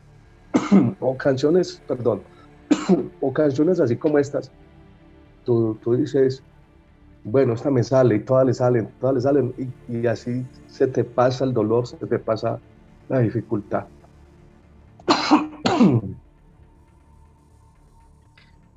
[0.99, 2.21] o canciones, perdón,
[3.21, 4.51] o canciones así como estas,
[5.45, 6.43] tú, tú dices,
[7.25, 9.53] bueno, esta me sale y todas le salen, todas le salen
[9.89, 12.59] y, así se te pasa el dolor, se te pasa
[13.09, 13.85] la dificultad.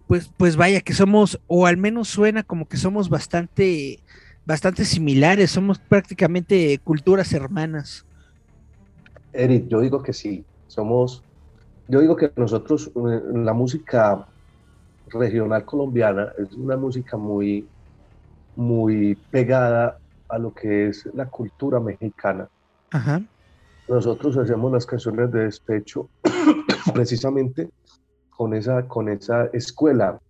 [0.06, 4.02] Pues, pues vaya que somos, o al menos suena como que somos bastante,
[4.46, 8.06] bastante similares, somos prácticamente culturas hermanas.
[9.34, 11.22] Eric, yo digo que sí, somos,
[11.88, 14.26] yo digo que nosotros, eh, la música
[15.08, 17.68] regional colombiana es una música muy,
[18.58, 22.48] muy pegada a lo que es la cultura mexicana.
[23.88, 26.08] Nosotros hacemos las canciones de despecho
[26.92, 27.70] precisamente
[28.30, 30.20] con esa, con esa escuela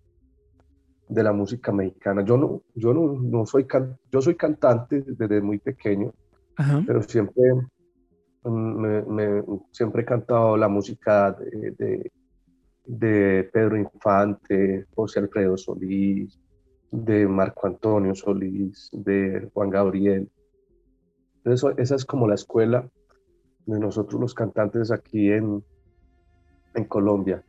[1.07, 2.23] de la música mexicana.
[2.23, 6.13] Yo no, yo no, no soy, can, yo soy cantante desde muy pequeño,
[6.85, 7.43] pero siempre,
[8.43, 12.11] mm, me, siempre he cantado la música de,
[12.85, 16.39] de, Pedro Infante, José Alfredo Solís,
[16.91, 20.29] de Marco Antonio Solís, de Juan Gabriel.
[21.45, 22.89] Eso, esa es como la escuela
[23.65, 25.63] de nosotros los cantantes aquí en,
[26.73, 27.43] en Colombia.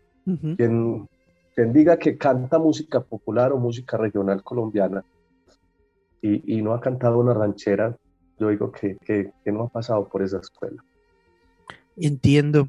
[0.56, 1.08] quien,
[1.54, 5.04] quien, diga que canta música popular o música regional colombiana
[6.22, 7.96] y, y no ha cantado una ranchera,
[8.38, 10.82] yo digo que, que, no ha pasado por esa escuela.
[11.96, 12.68] Entiendo.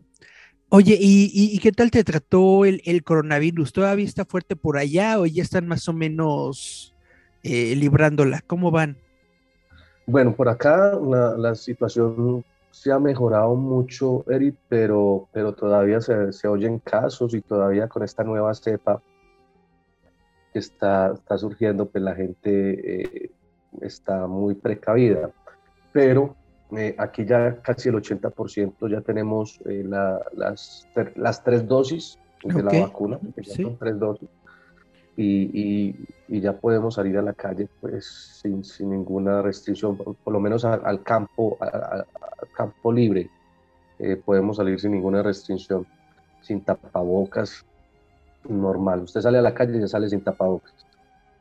[0.74, 3.74] Oye, ¿y, y, qué tal te trató el, el, coronavirus?
[3.74, 6.96] ¿Todavía está fuerte por allá o ya están más o menos
[7.44, 8.42] eh, librándola?
[8.48, 8.96] ¿Cómo van?
[10.06, 16.32] Bueno, por acá la, la situación se ha mejorado mucho, Eric, pero, pero todavía se,
[16.32, 19.02] se, oyen casos y todavía con esta nueva cepa
[20.54, 23.32] que está, está surgiendo, pues la gente eh,
[23.82, 25.32] está muy precavida.
[25.92, 26.38] Pero
[26.78, 32.88] eh, aquí ya casi el 80% ya tenemos eh, las, las tres dosis de la
[32.88, 34.30] vacuna, son tres dosis
[35.18, 35.96] y,
[36.30, 41.58] ya podemos salir a la calle pues sin, ninguna restricción, por, lo menos al, campo,
[41.60, 42.06] al
[42.56, 43.30] campo libre,
[44.00, 45.86] eh, podemos salir sin ninguna restricción,
[46.42, 47.66] sin tapabocas,
[48.48, 49.02] normal.
[49.02, 50.74] Usted sale a la calle y ya sale sin tapabocas,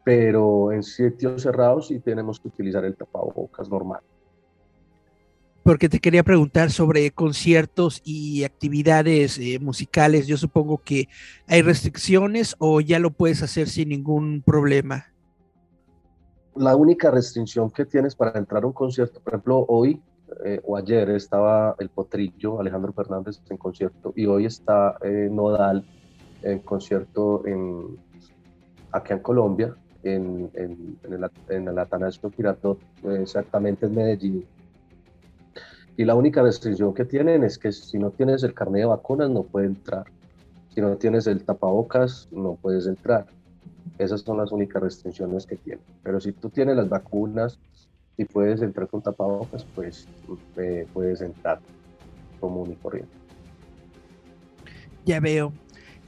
[0.05, 4.01] pero en sitios cerrados sí tenemos que utilizar el tapabocas normal
[5.71, 10.27] porque te quería preguntar sobre conciertos y actividades eh, musicales.
[10.27, 11.07] Yo supongo que
[11.47, 15.07] hay restricciones o ya lo puedes hacer sin ningún problema.
[16.57, 20.03] La única restricción que tienes para entrar a un concierto, por ejemplo, hoy
[20.45, 25.85] eh, o ayer estaba el Potrillo, Alejandro Fernández en concierto, y hoy está eh, Nodal
[26.43, 27.97] en concierto en,
[29.09, 34.45] en Colombia, en, en, el, en el Atanasio Girardot, exactamente en Medellín
[36.01, 39.29] y la única restricción que tienen es que si no tienes el carnet de vacunas
[39.29, 40.07] no puedes entrar.
[40.75, 43.27] Si no tienes el tapabocas no puedes entrar.
[43.99, 45.85] Esas son las únicas restricciones que tienen.
[46.03, 47.59] Pero si tú tienes las vacunas
[48.17, 50.09] y puedes entrar con tapabocas, pues
[50.57, 51.61] eh, puedes entrar
[52.41, 53.13] común y corriente.
[55.05, 55.53] Ya veo.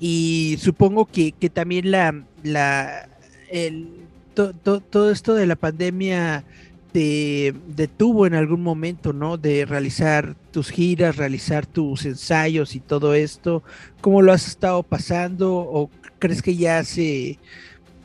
[0.01, 3.11] Y supongo que, que también la, la
[3.51, 6.45] el, todo esto de la pandemia
[6.93, 9.39] te detuvo en algún momento, ¿no?
[9.39, 13.63] De realizar tus giras, realizar tus ensayos y todo esto.
[14.01, 15.55] ¿Cómo lo has estado pasando?
[15.55, 17.39] ¿O crees que ya se,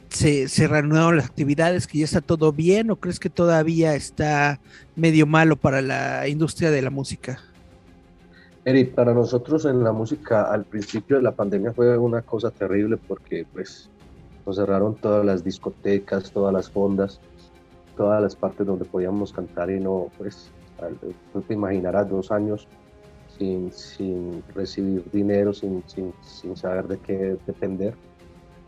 [0.10, 2.90] se, se reanudaron las actividades, que ya está todo bien?
[2.90, 4.60] ¿O crees que todavía está
[4.96, 7.40] medio malo para la industria de la música?
[8.64, 12.98] Eric, para nosotros en la música al principio de la pandemia fue una cosa terrible
[12.98, 13.90] porque pues
[14.46, 17.20] nos cerraron todas las discotecas, todas las fondas
[17.98, 20.52] todas las partes donde podíamos cantar y no, pues,
[21.34, 22.68] tú te imaginarás dos años
[23.38, 27.96] sin, sin recibir dinero, sin, sin, sin, saber de qué depender,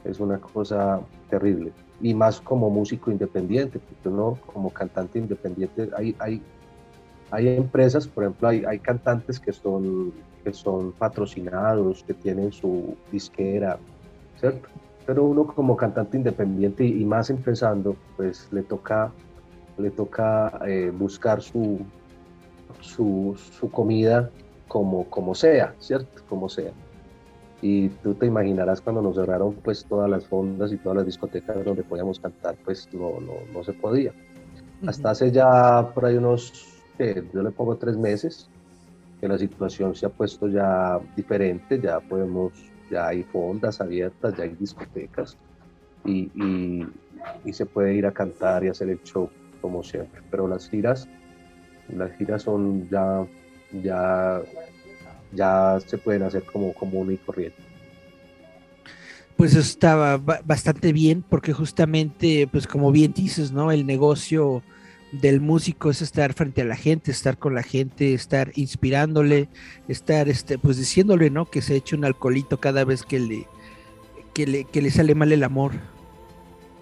[0.04, 1.72] es una cosa terrible.
[2.02, 6.42] Y más como músico independiente, porque uno como cantante independiente, hay, hay,
[7.32, 10.14] hay empresas, por ejemplo, hay, hay cantantes que son,
[10.44, 13.78] que son patrocinados, que tienen su disquera,
[14.40, 14.70] ¿cierto?
[15.10, 19.12] Pero uno como cantante independiente y, más empezando, pues le toca,
[19.80, 21.80] le toca eh, buscar su,
[22.80, 24.30] su, su, comida
[24.68, 26.22] como, como sea, ¿cierto?
[26.30, 26.74] Como sea.
[27.60, 31.66] Y tú te imaginarás cuando nos cerraron pues todas las fondas y todas las discotecas
[31.66, 34.14] donde podíamos cantar, pues no, no, no se podía.
[34.86, 36.84] Hasta hace ya por ahí unos,
[37.34, 38.48] yo le pongo tres meses,
[39.20, 42.54] que la situación se ha puesto ya diferente, ya podemos
[42.90, 45.38] ya hay fondas abiertas, ya hay discotecas
[46.06, 46.30] y,
[47.46, 49.30] y, se puede ir a cantar y hacer el show
[49.62, 50.22] como siempre.
[50.32, 51.08] Pero las giras,
[51.90, 53.26] las giras son ya,
[53.84, 54.42] ya,
[55.34, 57.58] ya se pueden hacer como común y corriente.
[59.36, 63.72] Pues estaba bastante bien porque justamente, pues como bien dices, ¿no?
[63.72, 64.64] El negocio
[65.12, 69.50] del músico es estar frente a la gente, estar con la gente, estar inspirándole,
[69.88, 71.46] estar este, pues diciéndole, ¿no?
[71.46, 73.48] Que se eche un alcoholito cada vez que le,
[74.34, 75.74] que le, que le sale mal el amor.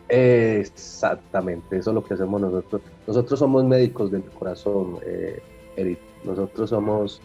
[0.09, 2.81] Exactamente, eso es lo que hacemos nosotros.
[3.05, 5.41] Nosotros somos médicos del corazón, eh,
[5.75, 5.99] Eric.
[6.23, 7.21] Nosotros somos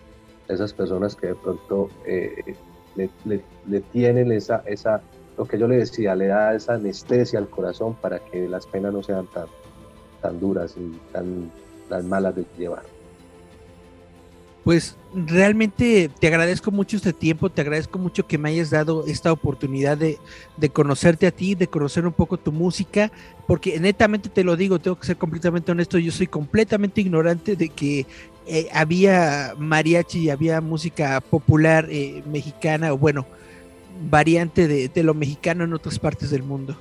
[0.48, 2.54] esas personas que de pronto eh,
[2.96, 3.10] le,
[3.66, 5.00] le, tienen esa, esa,
[5.38, 8.92] lo que yo le decía, le da esa anestesia al corazón para que las penas
[8.92, 9.46] no sean tan,
[10.22, 11.50] tan duras y tan,
[12.08, 12.84] malas de llevar.
[14.64, 19.30] pues realmente te agradezco mucho este tiempo, te agradezco mucho que me hayas dado esta
[19.30, 20.18] oportunidad de,
[20.56, 23.12] de, conocerte a ti, de conocer un poco tu música,
[23.46, 27.68] porque netamente te lo digo, tengo que ser completamente honesto, yo soy completamente ignorante de
[27.68, 28.06] que
[28.46, 33.26] eh, había mariachi y había música popular eh, mexicana, o bueno,
[34.10, 36.76] variante de, de, lo mexicano en otras partes del mundo.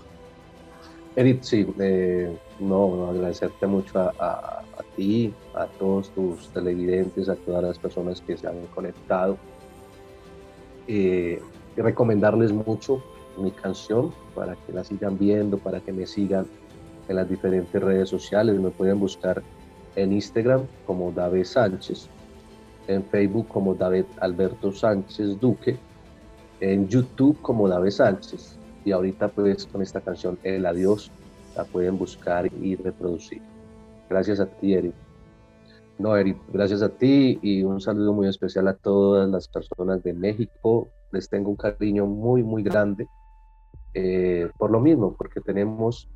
[1.15, 4.63] Edith, sí, eh, no, agradecerte mucho a,
[4.95, 9.37] ti, a todos tus televidentes, a todas las personas que se han conectado.
[10.87, 11.41] Eh,
[11.75, 13.01] y recomendarles mucho
[13.37, 16.45] mi canción para que la sigan viendo, para que me sigan
[17.07, 18.59] en las diferentes redes sociales.
[18.59, 19.41] Me pueden buscar
[19.95, 22.07] en Instagram como David Sánchez,
[22.87, 25.77] en Facebook como David Alberto Sánchez Duque,
[26.59, 28.57] en YouTube como David Sánchez.
[28.83, 31.11] Y ahorita pues con esta canción El Adiós
[31.55, 33.41] la pueden buscar y reproducir.
[34.09, 34.93] Gracias a ti, Eric.
[35.97, 40.13] No, Eric, gracias a ti y un saludo muy especial a todas las personas de
[40.13, 40.89] México.
[41.11, 43.07] Les tengo un cariño muy, muy grande
[43.93, 46.09] eh, por lo mismo, porque tenemos,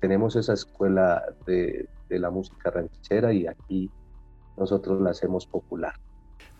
[0.00, 3.90] tenemos esa escuela de, de la música ranchera y aquí
[4.56, 5.94] nosotros la hacemos popular.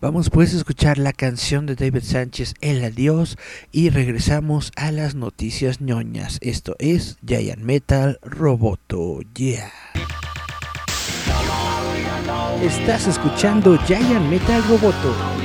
[0.01, 3.37] Vamos pues a escuchar la canción de David Sánchez, El Adiós,
[3.71, 6.39] y regresamos a las noticias ñoñas.
[6.41, 9.71] Esto es Giant Metal Roboto, yeah.
[12.61, 15.42] Estás escuchando Giant Metal Roboto.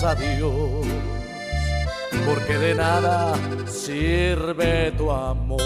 [0.00, 0.86] Decirnos adiós,
[2.26, 3.34] porque de nada
[3.66, 5.60] sirve tu amor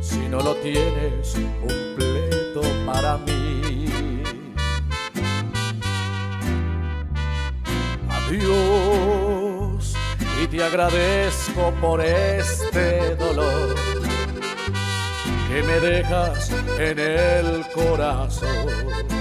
[0.00, 4.22] si no lo tienes completo para mí.
[8.10, 9.94] Adiós,
[10.42, 13.74] y te agradezco por este dolor
[15.48, 19.13] que me dejas en el corazón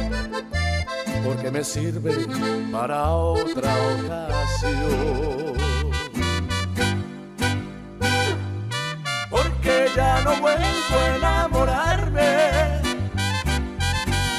[1.23, 2.27] porque me sirve
[2.71, 5.53] para otra ocasión.
[9.29, 12.81] Porque ya no vuelvo a enamorarme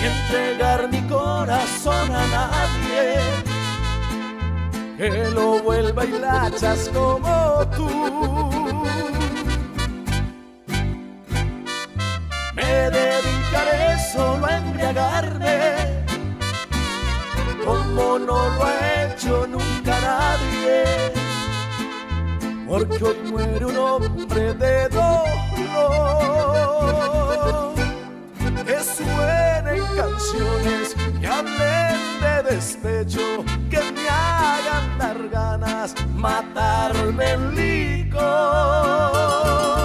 [0.00, 3.44] y entregar mi corazón a nadie
[4.96, 7.90] que lo vuelva y lachas como tú.
[12.54, 15.93] Me dedicaré solo a embriagarme
[17.64, 21.12] como no lo ha hecho nunca nadie.
[22.66, 26.14] Porque hoy muere un hombre de dolor.
[28.66, 39.83] Que suenen canciones que hablen de despecho, que me hagan dar ganas, matarme en licor.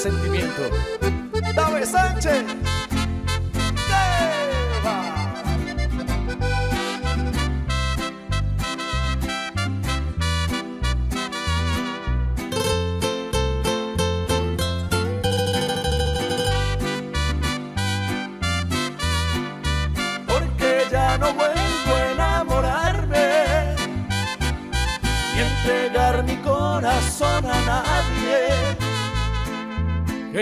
[0.00, 0.62] Sentimiento.
[1.54, 2.69] David Sánchez.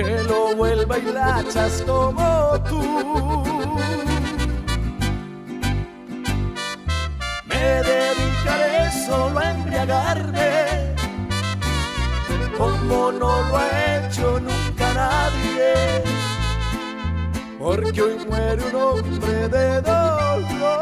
[0.05, 2.83] Que lo vuelva y lachas como tú.
[7.47, 10.95] Me dedicaré solo a embriagarme,
[12.57, 16.05] como no lo ha hecho nunca nadie,
[17.59, 20.79] porque hoy muere un hombre de dolor.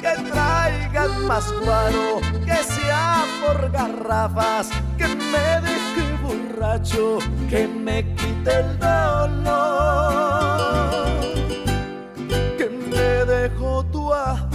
[0.00, 4.70] Que traigan más guaro, que sea por garrafas,
[6.62, 7.18] borracho
[7.50, 9.82] que me quite el dolor,
[12.56, 14.52] que me dejó tu adiós.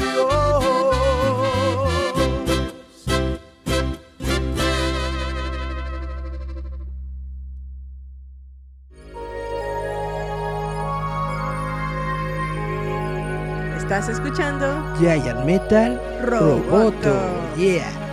[13.77, 14.65] Estás escuchando
[14.99, 16.69] Giant Metal Roboto.
[16.69, 17.15] Roboto.
[17.57, 18.06] Yeah.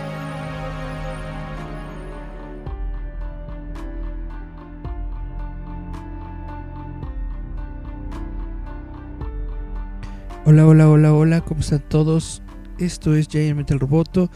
[10.47, 12.43] Hola, hola, hola, hola, ¿cómo están todos?
[12.77, 14.29] Esto es Giant Metal Roboto.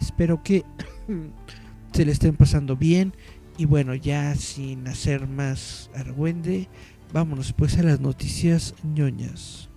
[0.00, 0.64] Espero que
[1.92, 3.12] se le estén pasando bien.
[3.58, 6.70] Y bueno, ya sin hacer más argüende,
[7.12, 9.68] vámonos pues a las noticias ñoñas.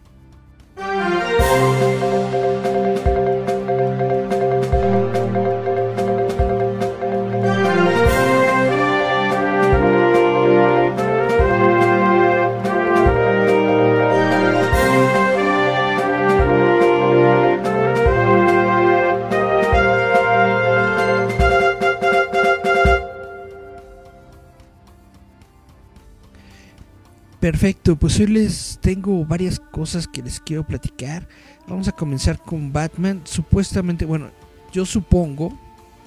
[27.46, 31.28] Perfecto, pues hoy les tengo varias cosas que les quiero platicar.
[31.68, 33.22] Vamos a comenzar con Batman.
[33.24, 34.32] Supuestamente, bueno,
[34.74, 35.56] yo supongo,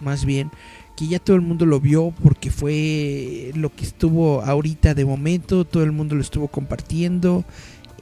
[0.00, 0.50] más bien,
[0.96, 5.64] que ya todo el mundo lo vio porque fue lo que estuvo ahorita de momento,
[5.64, 7.44] todo el mundo lo estuvo compartiendo.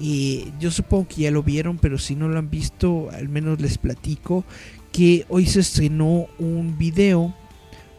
[0.01, 3.61] Y yo supongo que ya lo vieron, pero si no lo han visto, al menos
[3.61, 4.47] les platico
[4.93, 7.35] que hoy se estrenó un video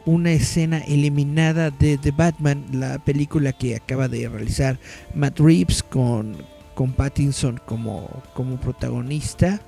[0.08, 4.80] una escena eliminada de The Batman, la película que acaba de realizar
[5.14, 6.38] Matt Reeves con,
[6.74, 9.62] con Pattinson como, como protagonista.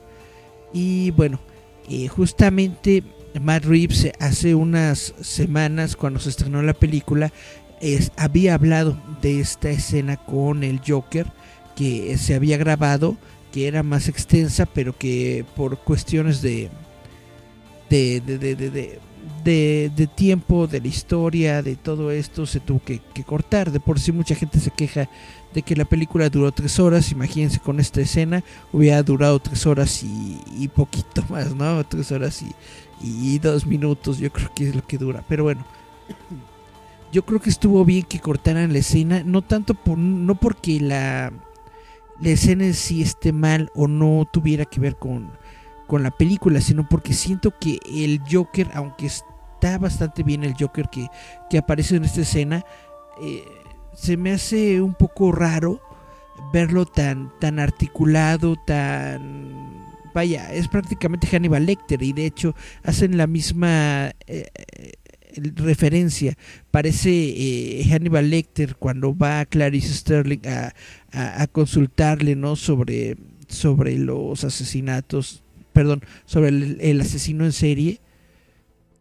[0.72, 1.42] Y bueno,
[1.90, 3.04] eh, justamente
[3.40, 7.34] Matt Reeves hace unas semanas cuando se estrenó la película
[7.82, 11.28] es, había hablado de esta escena con el Joker
[11.76, 13.18] que se había grabado,
[13.52, 16.70] que era más extensa, pero que por cuestiones de,
[17.90, 19.00] de, de, de
[19.44, 23.72] de, tiempo, de la historia, de todo esto se tuvo que, cortar.
[23.72, 25.10] De por sí mucha gente se queja
[25.54, 27.12] de que la película duró tres horas.
[27.12, 31.84] Imagínense con esta escena hubiera durado tres horas y, poquito más, ¿no?
[31.86, 32.44] Tres horas
[33.02, 35.24] y, dos minutos yo creo que es lo que dura.
[35.28, 35.66] Pero bueno,
[37.12, 39.24] yo creo que estuvo bien que cortaran la escena.
[39.24, 41.32] No tanto por, no porque la,
[42.20, 45.32] la escena en sí esté mal o no tuviera que ver con
[45.90, 50.88] con la película, sino porque siento que el Joker, aunque está bastante bien el Joker
[50.88, 51.08] que,
[51.50, 52.64] que aparece en esta escena,
[53.20, 53.44] eh,
[53.96, 55.82] se me hace un poco raro
[56.54, 59.84] verlo tan, tan articulado, tan...
[60.14, 64.92] Vaya, es prácticamente Hannibal Lecter y de hecho hacen la misma eh, eh,
[65.56, 66.38] referencia.
[66.70, 70.76] Parece Hannibal Lecter cuando va a Clarice Sterling a,
[71.12, 72.56] a, a consultarle ¿no?
[72.56, 73.18] sobre,
[73.48, 75.44] sobre los asesinatos
[75.80, 78.02] perdón, sobre el, asesino en serie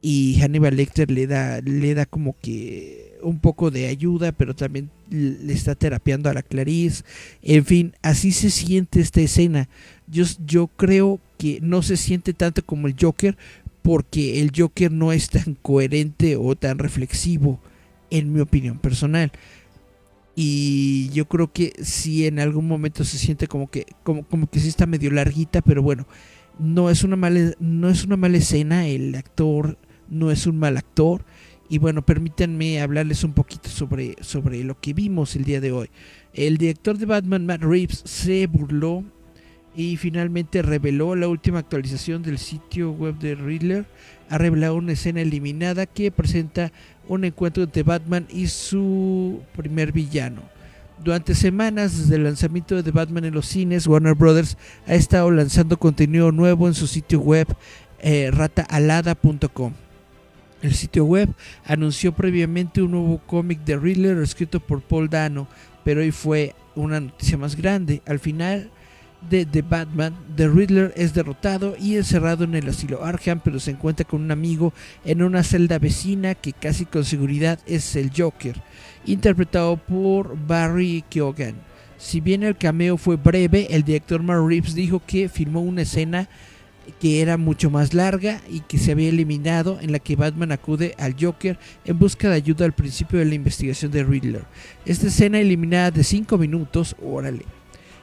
[0.00, 4.88] y Hannibal Lecter le da, le da como que un poco de ayuda, pero también
[5.10, 7.02] le está terapiando a la Clarice.
[7.42, 9.68] En fin, así se siente esta escena.
[10.06, 13.36] Yo, yo creo que no se siente tanto como el Joker,
[13.82, 17.58] porque el Joker no es tan coherente o tan reflexivo,
[18.08, 19.32] en mi opinión personal.
[20.40, 24.60] Y yo creo que si en algún momento se siente como que, como, como que
[24.60, 26.06] sí está medio larguita, pero bueno,
[26.58, 29.78] no es una mala, no es una mala escena, el actor
[30.08, 31.24] no es un mal actor.
[31.70, 35.90] Y bueno, permítanme hablarles un poquito sobre, sobre lo que vimos el día de hoy.
[36.32, 39.04] El director de Batman, Matt Reeves, se burló
[39.76, 43.86] y finalmente reveló la última actualización del sitio web de Riddler.
[44.30, 46.72] Ha revelado una escena eliminada que presenta
[47.06, 50.42] un encuentro entre Batman y su primer villano.
[51.02, 55.78] Durante semanas desde el lanzamiento de Batman en los cines, Warner Brothers ha estado lanzando
[55.78, 57.46] contenido nuevo en su sitio web
[58.00, 59.72] eh, rataalada.com.
[60.60, 61.28] El sitio web
[61.64, 65.46] anunció previamente un nuevo cómic de Riddler escrito por Paul Dano,
[65.84, 68.02] pero hoy fue una noticia más grande.
[68.04, 68.70] Al final
[69.30, 73.70] de The Batman, The Riddler es derrotado y encerrado en el asilo Arkham, pero se
[73.70, 74.72] encuentra con un amigo
[75.04, 78.60] en una celda vecina que casi con seguridad es el Joker
[79.12, 81.54] interpretado por Barry Keoghan.
[81.96, 86.28] Si bien el cameo fue breve, el director Mark Reeves dijo que filmó una escena
[87.00, 90.94] que era mucho más larga y que se había eliminado en la que Batman acude
[90.98, 94.44] al Joker en busca de ayuda al principio de la investigación de Riddler.
[94.86, 97.44] Esta escena eliminada de 5 minutos, órale,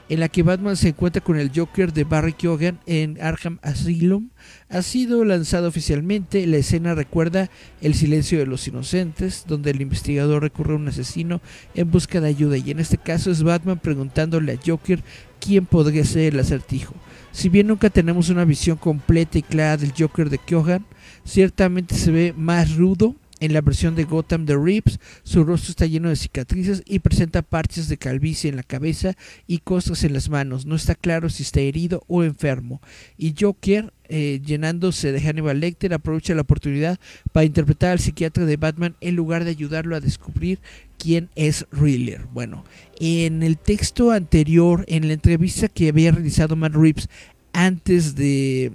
[0.10, 4.30] en la que Batman se encuentra con el Joker de Barry Keoghan en Arkham Asylum,
[4.70, 6.46] ha sido lanzado oficialmente.
[6.46, 7.50] La escena recuerda
[7.82, 11.42] El silencio de los inocentes, donde el investigador recurre a un asesino
[11.74, 15.04] en busca de ayuda, y en este caso es Batman preguntándole a Joker
[15.40, 16.94] quién podría ser el acertijo.
[17.32, 20.86] Si bien nunca tenemos una visión completa y clara del Joker de Keoghan,
[21.26, 25.86] ciertamente se ve más rudo en la versión de Gotham de Reeves, su rostro está
[25.86, 29.16] lleno de cicatrices y presenta parches de calvicie en la cabeza
[29.46, 30.66] y costras en las manos.
[30.66, 32.82] No está claro si está herido o enfermo.
[33.18, 37.00] Y Joker, eh, llenándose de Hannibal Lecter, aprovecha la oportunidad
[37.32, 40.60] para interpretar al psiquiatra de Batman en lugar de ayudarlo a descubrir
[40.98, 42.22] quién es Riddler.
[42.34, 42.64] Bueno,
[43.00, 47.10] en el texto anterior, en la entrevista que había realizado Matt Reeves
[47.56, 48.74] antes de,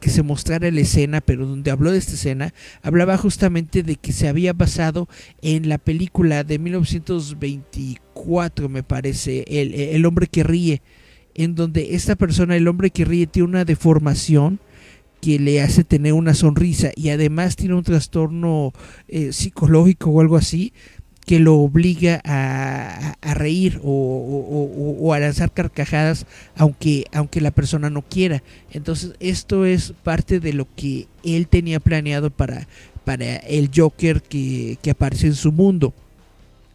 [0.00, 4.14] que se mostrara la escena, pero donde habló de esta escena, hablaba justamente de que
[4.14, 5.10] se había basado
[5.42, 10.80] en la película de 1924, me parece, el, el hombre que ríe,
[11.34, 14.58] en donde esta persona, el hombre que ríe, tiene una deformación
[15.20, 18.72] que le hace tener una sonrisa y además tiene un trastorno
[19.08, 20.74] eh, psicológico o algo así
[21.26, 28.42] que lo obliga a, reír o, a lanzar carcajadas aunque, aunque la persona no quiera.
[28.72, 32.68] Entonces esto es parte de lo que él tenía planeado para,
[33.04, 35.94] para el Joker que, que aparece en su mundo.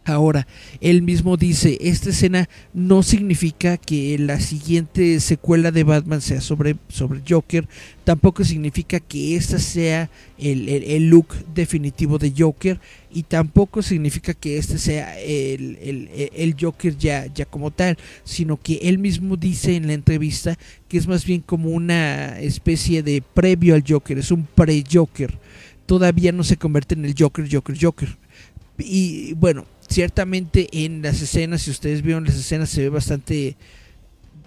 [0.06, 0.46] Ahora,
[0.80, 6.76] él mismo dice, esta escena no significa que la siguiente secuela de Batman sea sobre,
[6.88, 7.68] sobre Joker,
[8.04, 12.80] tampoco significa que esta sea el, look definitivo de Joker
[13.12, 18.98] y tampoco significa que este sea el, Joker ya, ya como tal, sino que él
[18.98, 20.56] mismo dice en la entrevista
[20.88, 25.38] que es más bien como una especie de previo al Joker, es un pre-Joker,
[25.84, 28.16] todavía no se convierte en el Joker, Joker, Joker.
[28.82, 33.56] Y bueno, ciertamente en las escenas, si ustedes vieron las escenas, se ve bastante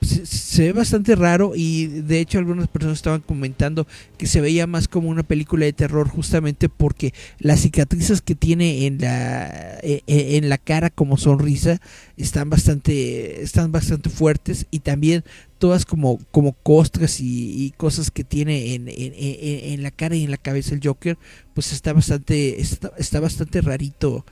[0.03, 3.87] se, ve bastante raro y de hecho algunas personas estaban comentando
[4.17, 8.85] que se veía más como una película de terror justamente porque las cicatrices que tiene
[8.85, 11.79] en la e, e, en la cara como sonrisa
[12.17, 15.23] están bastante están bastante fuertes y también
[15.57, 20.31] todas como como costras y, cosas que tiene en, en, en, la cara y en
[20.31, 21.17] la cabeza el Joker
[21.53, 24.25] pues está bastante está, está bastante rarito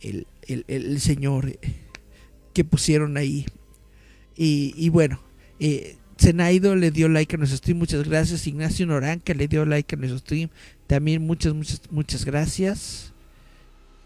[0.00, 1.58] el, el, señor eh,
[2.52, 3.46] que pusieron ahí.
[4.36, 5.20] Y, bueno,
[5.60, 8.46] eh, Zenaido le dio like a nuestro stream, muchas gracias.
[8.46, 10.50] Ignacio Noranca le dio like a nuestro stream,
[10.86, 13.12] también muchas, muchas, muchas gracias.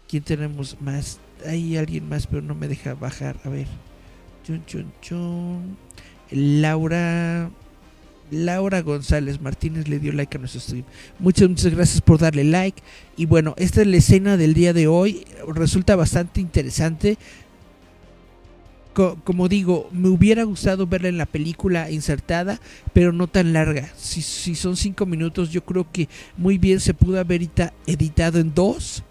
[0.07, 1.19] ¿Quién tenemos más?
[1.45, 3.39] Hay alguien más, pero no me deja bajar.
[3.43, 3.67] A ver.
[4.43, 5.77] Chun, chun, chun.
[6.31, 7.51] Laura.
[8.31, 10.85] Laura González Martínez le dio like a nuestro stream.
[11.19, 12.81] Muchas, muchas gracias por darle like.
[13.17, 15.25] Y bueno, esta es la escena del día de hoy.
[15.47, 17.17] Resulta bastante interesante.
[18.93, 22.59] como digo, me hubiera gustado verla en la película insertada,
[22.93, 23.89] pero no tan larga.
[23.97, 24.21] Si,
[24.55, 27.49] son cinco minutos, yo creo que muy bien se pudo haber
[27.85, 29.03] editado en dos,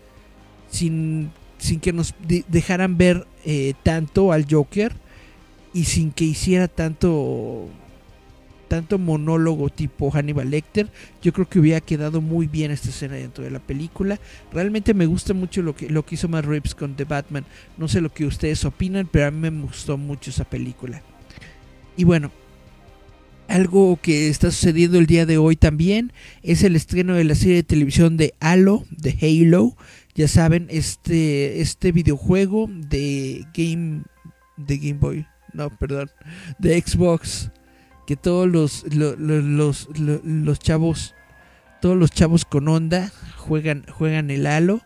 [0.70, 2.14] sin, sin que nos
[2.48, 4.92] dejaran ver eh, tanto al Joker
[5.72, 7.68] y sin que hiciera tanto
[8.70, 10.88] tanto monólogo tipo Hannibal Lecter,
[11.20, 14.20] yo creo que hubiera quedado muy bien esta escena dentro de la película.
[14.52, 17.44] Realmente me gusta mucho lo que, lo que hizo Matt Reeves con The Batman.
[17.76, 21.02] No sé lo que ustedes opinan, pero a mí me gustó mucho esa película.
[21.96, 22.30] Y bueno,
[23.48, 26.12] algo que está sucediendo el día de hoy también
[26.44, 29.76] es el estreno de la serie de televisión de Halo, de Halo.
[30.14, 34.04] Ya saben, este, este videojuego de Game,
[34.56, 36.08] de Game Boy, no, perdón,
[36.60, 37.50] de Xbox
[38.10, 41.14] que todos los, los, los, chavos,
[41.80, 44.80] todos los chavos con onda juegan, juegan el halo.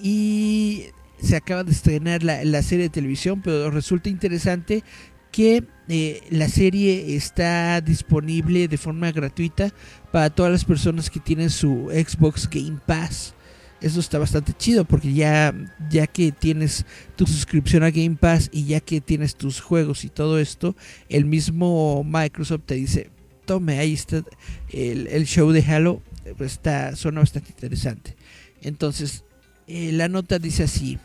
[0.00, 0.84] Y
[1.20, 4.84] se acaba de estrenar la, serie de televisión, pero resulta interesante
[5.32, 9.74] que eh, la serie está disponible de forma gratuita
[10.12, 13.34] para todas las personas que tienen su Xbox Game Pass
[13.82, 15.54] eso está bastante chido porque ya,
[15.90, 20.08] ya que tienes tu suscripción a Game Pass y ya que tienes tus juegos y
[20.08, 20.76] todo esto,
[21.08, 23.10] el mismo Microsoft te dice,
[23.44, 24.22] tome, ahí está
[24.70, 26.00] el, show de Halo,
[26.38, 28.16] está, suena bastante interesante.
[28.62, 29.24] Entonces,
[29.66, 30.98] eh, la nota dice así,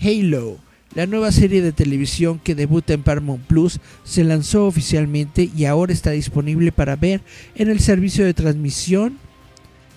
[0.00, 0.58] Halo.
[0.94, 5.92] La nueva serie de televisión que debuta en Paramount Plus se lanzó oficialmente y ahora
[5.92, 7.20] está disponible para ver
[7.54, 9.16] en el servicio de transmisión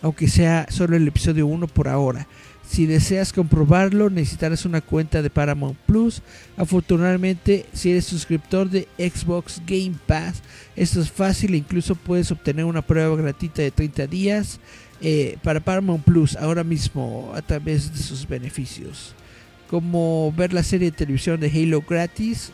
[0.03, 2.27] aunque sea solo el episodio 1 por ahora.
[2.67, 6.21] Si deseas comprobarlo, necesitarás una cuenta de Paramount Plus.
[6.57, 10.41] Afortunadamente, si eres suscriptor de Xbox Game Pass,
[10.75, 14.59] esto es fácil e incluso puedes obtener una prueba gratuita de 30 días
[15.01, 19.15] eh, para Paramount Plus ahora mismo a través de sus beneficios.
[19.69, 22.51] Como ver la serie de televisión de Halo gratis,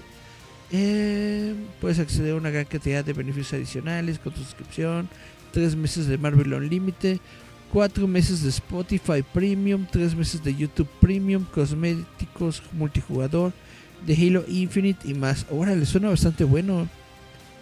[0.71, 5.09] eh, puedes acceder a una gran cantidad de beneficios adicionales con tu suscripción
[5.51, 7.19] 3 meses de Marvel Unlimited,
[7.71, 13.53] 4 meses de Spotify Premium, 3 meses de YouTube Premium, cosméticos, multijugador,
[14.05, 15.45] de Halo Infinite y más.
[15.51, 16.87] Ahora suena bastante bueno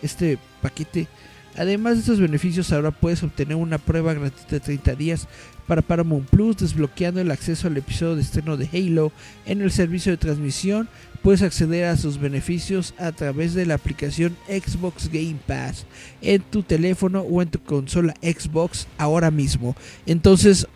[0.02, 1.08] este paquete.
[1.56, 5.28] Además de estos beneficios, ahora puedes obtener una prueba gratuita de 30 días
[5.66, 9.12] para Paramount Plus, desbloqueando el acceso al episodio de estreno de Halo
[9.48, 10.88] en el servicio de transmisión.
[11.28, 15.86] Puedes acceder a sus beneficios a través de la aplicación Xbox Game Pass
[16.22, 19.76] en tu teléfono o en tu consola Xbox ahora mismo.
[20.06, 20.68] Entonces,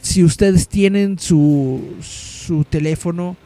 [0.00, 3.36] si ustedes tienen su, su teléfono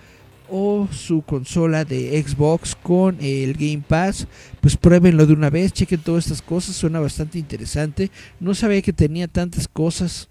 [0.49, 4.27] o su consola de Xbox con el Game Pass,
[4.63, 8.11] pues pruébenlo de una vez, chequen todas estas cosas, suena bastante interesante.
[8.41, 10.31] No sabía que tenía tantas cosas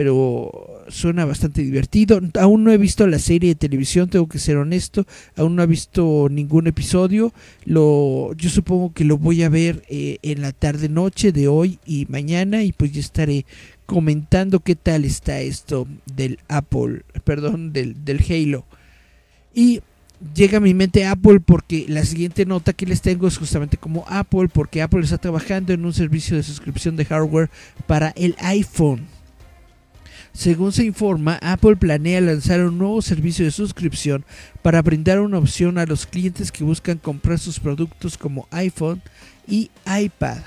[0.00, 2.22] pero suena bastante divertido.
[2.40, 5.06] Aún no he visto la serie de televisión, tengo que ser honesto.
[5.36, 7.34] Aún no he visto ningún episodio.
[7.66, 11.80] Lo, yo supongo que lo voy a ver eh, en la tarde noche de hoy
[11.84, 13.44] y mañana y pues ya estaré
[13.84, 18.64] comentando qué tal está esto del Apple, perdón, del, del Halo.
[19.52, 19.82] Y
[20.34, 24.06] llega a mi mente Apple porque la siguiente nota que les tengo es justamente como
[24.08, 27.50] Apple, porque Apple está trabajando en un servicio de suscripción de hardware
[27.86, 29.19] para el iPhone.
[30.32, 34.24] Según se informa, Apple planea lanzar un nuevo servicio de suscripción
[34.62, 39.02] para brindar una opción a los clientes que buscan comprar sus productos como iPhone
[39.46, 40.38] y iPad.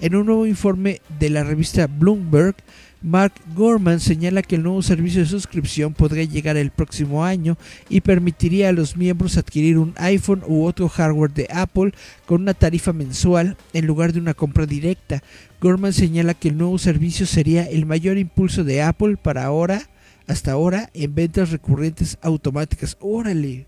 [0.00, 2.54] En un nuevo informe de la revista Bloomberg,
[3.02, 7.56] Mark Gorman señala que el nuevo servicio de suscripción podría llegar el próximo año
[7.88, 11.92] y permitiría a los miembros adquirir un iPhone u otro hardware de Apple
[12.26, 15.22] con una tarifa mensual en lugar de una compra directa.
[15.62, 19.88] Gorman señala que el nuevo servicio sería el mayor impulso de Apple para ahora,
[20.26, 22.98] hasta ahora, en ventas recurrentes automáticas.
[23.00, 23.66] Órale.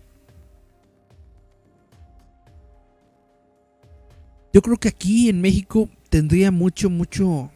[4.53, 7.49] Yo creo que aquí en México tendría mucho, mucho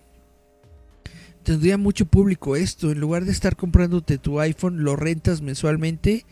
[1.48, 2.92] tendría mucho público esto.
[2.92, 6.26] En lugar de estar comprándote tu iPhone, lo rentas mensualmente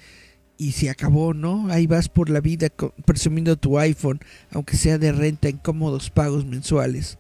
[0.57, 1.69] y se acabó, ¿no?
[1.69, 2.67] Ahí vas por la vida
[3.05, 4.19] presumiendo tu iPhone,
[4.51, 7.17] aunque sea de renta en cómodos pagos mensuales.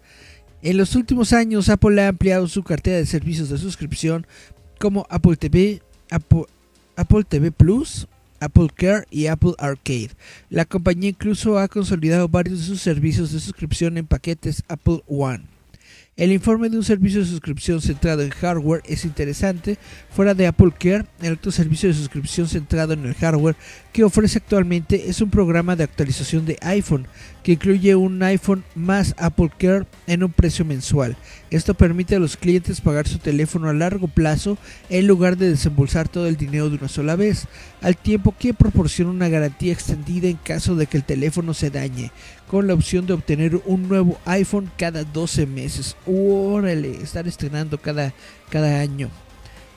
[0.61, 4.27] En los últimos años, Apple ha ampliado su cartera de servicios de suscripción
[4.77, 5.81] como Apple TV,
[6.11, 6.47] Apple,
[6.97, 8.09] Apple TV Plus,
[8.41, 10.11] Apple Care y Apple Arcade.
[10.49, 15.54] La compañía incluso ha consolidado varios de sus servicios de suscripción en paquetes Apple One.
[16.17, 19.77] El informe de un servicio de suscripción centrado en hardware es interesante.
[20.09, 23.57] Fuera de Apple Care, el otro servicio de suscripción centrado en el hardware
[23.91, 27.05] que ofrece actualmente es un programa de actualización de iPhone
[27.43, 31.17] que incluye un iPhone más Apple Care en un precio mensual.
[31.51, 34.57] Esto permite a los clientes pagar su teléfono a largo plazo
[34.89, 37.45] en lugar de desembolsar todo el dinero de una sola vez,
[37.81, 42.11] al tiempo que proporciona una garantía extendida en caso de que el teléfono se dañe,
[42.47, 45.95] con la opción de obtener un nuevo iPhone cada 12 meses.
[46.05, 48.13] Órale, estar estrenando cada,
[48.49, 49.09] cada año.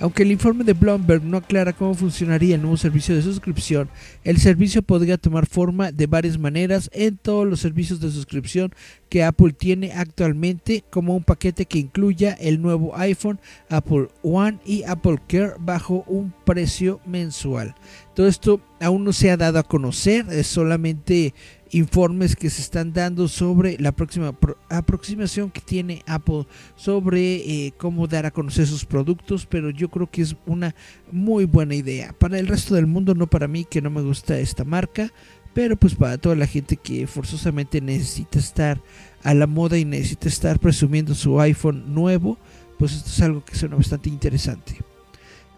[0.01, 3.89] Aunque el informe de Bloomberg no aclara cómo funcionaría el nuevo servicio de suscripción,
[4.23, 8.73] el servicio podría tomar forma de varias maneras en todos los servicios de suscripción
[9.09, 13.41] que Apple tiene actualmente, como un paquete que incluya el nuevo iPhone,
[13.71, 17.75] Apple One y Apple Care bajo un precio mensual.
[18.15, 21.35] Todo esto aún no se ha dado a conocer, es solamente
[21.71, 24.35] informes que se están dando sobre la próxima
[24.69, 26.47] aproximación que tiene Apple
[26.77, 30.75] sobre eh, cómo dar a conocer sus productos, pero yo creo que es una
[31.13, 32.13] muy buena idea.
[32.13, 35.13] Para el resto del mundo, no para mí que no me gusta esta marca,
[35.55, 38.81] pero pues para toda la gente que forzosamente necesita estar
[39.23, 42.39] a la moda y necesita estar presumiendo su iPhone nuevo,
[42.79, 44.77] pues esto es algo que suena bastante interesante.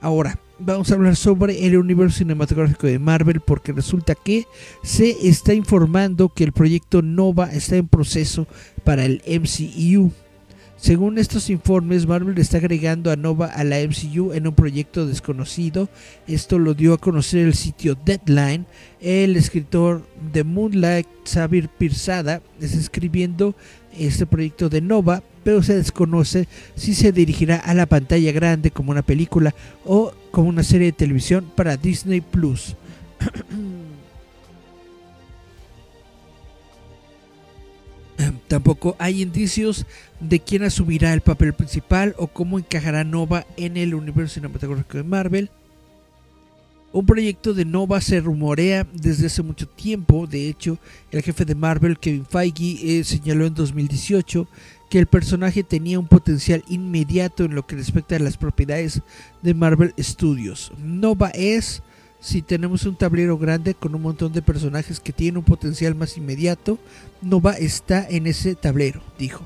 [0.00, 4.46] Ahora, vamos a hablar sobre el universo cinematográfico de Marvel porque resulta que
[4.82, 8.46] se está informando que el proyecto Nova está en proceso
[8.84, 10.12] para el MCU.
[10.76, 15.90] Según estos informes, Marvel está agregando a Nova a la MCU en un proyecto desconocido.
[16.26, 18.64] Esto lo dio a conocer el sitio Deadline.
[18.98, 23.54] El escritor de Moonlight, Xavier Pirzada, está escribiendo
[23.98, 28.90] este proyecto de Nova, pero se desconoce si se dirigirá a la pantalla grande como
[28.90, 29.54] una película
[29.84, 32.76] o como una serie de televisión para Disney Plus.
[38.48, 39.86] Tampoco hay indicios
[40.18, 45.04] de quién asumirá el papel principal o cómo encajará Nova en el universo cinematográfico de
[45.04, 45.50] Marvel.
[46.92, 50.26] Un proyecto de Nova se rumorea desde hace mucho tiempo.
[50.26, 50.78] De hecho,
[51.12, 54.48] el jefe de Marvel, Kevin Feige, eh, señaló en 2018
[54.90, 59.00] que el personaje tenía un potencial inmediato en lo que respecta a las propiedades
[59.40, 60.72] de Marvel Studios.
[60.78, 61.82] Nova es
[62.18, 66.18] si tenemos un tablero grande con un montón de personajes que tienen un potencial más
[66.18, 66.78] inmediato,
[67.22, 69.42] Nova está en ese tablero, dijo.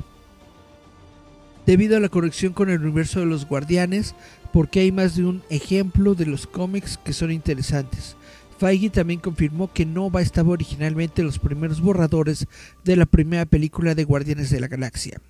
[1.66, 4.14] Debido a la conexión con el universo de los guardianes,
[4.53, 8.16] porque hay más de un ejemplo de los cómics que son interesantes.
[8.59, 12.47] Feige también confirmó que Nova estaba originalmente en los primeros borradores
[12.82, 15.20] de la primera película de Guardianes de la Galaxia.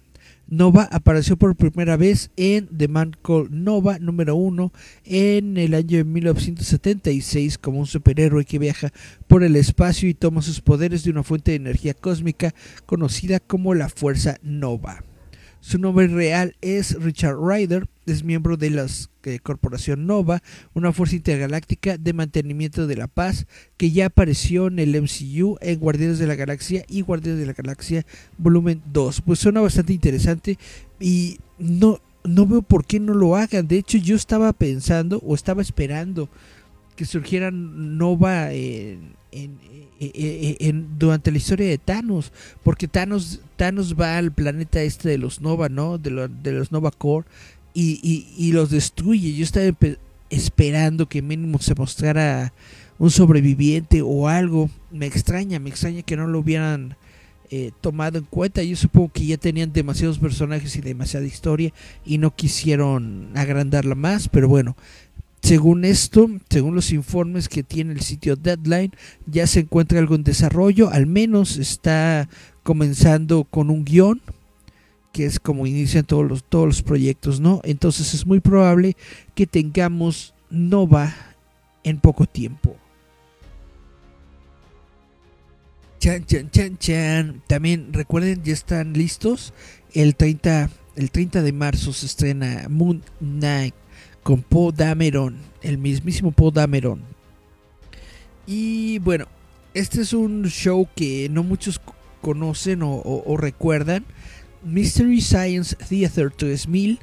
[0.46, 4.72] Nova apareció por primera vez en The Man Called Nova número 1
[5.04, 8.92] en el año de 1976 como un superhéroe que viaja
[9.26, 12.54] por el espacio y toma sus poderes de una fuente de energía cósmica
[12.86, 15.02] conocida como la Fuerza Nova.
[15.66, 18.86] Su nombre real es Richard Ryder, es miembro de la
[19.42, 20.42] Corporación Nova,
[20.74, 23.46] una fuerza intergaláctica de mantenimiento de la paz
[23.78, 27.54] que ya apareció en el MCU en Guardianes de la Galaxia y Guardianes de la
[27.54, 28.04] Galaxia
[28.36, 29.22] volumen 2.
[29.22, 30.58] Pues suena bastante interesante
[31.00, 33.66] y no, no veo por qué no lo hagan.
[33.66, 36.28] De hecho, yo estaba pensando o estaba esperando
[36.94, 39.14] que surgiera Nova en,
[40.98, 42.32] durante la historia de Thanos,
[42.62, 45.98] porque Thanos, Thanos va al planeta este de los Nova, ¿no?
[45.98, 47.26] De, de los Nova Core
[47.74, 49.34] y, los destruye.
[49.34, 49.76] Yo estaba
[50.30, 52.52] esperando que mínimo se mostrara
[52.98, 54.70] un sobreviviente o algo.
[54.90, 56.96] Me extraña, me extraña que no lo hubieran
[57.50, 58.62] eh, tomado en cuenta.
[58.62, 61.72] Yo supongo que ya tenían demasiados personajes y demasiada historia
[62.04, 64.76] y no quisieron agrandarla más, pero bueno.
[65.44, 68.92] Según esto, según los informes que tiene el sitio Deadline,
[69.26, 72.30] ya se encuentra algo en desarrollo, al menos está
[72.62, 74.22] comenzando con un guion,
[75.12, 77.60] que es como inician todos los, todos los proyectos, ¿no?
[77.62, 78.96] Entonces es muy probable
[79.34, 81.14] que tengamos Nova
[81.82, 82.78] en poco tiempo.
[85.98, 87.42] Chan, chan, chan, chan.
[87.46, 89.52] También recuerden, ya están listos.
[89.92, 93.74] El 30, el 30 de marzo se estrena Moon Knight
[94.24, 97.02] con Poe Dameron, el mismísimo Poe Dameron.
[98.46, 99.26] Y bueno,
[99.74, 101.80] este es un show que no muchos
[102.20, 104.04] conocen o, recuerdan.
[104.64, 106.98] Mystery Science Theater 3000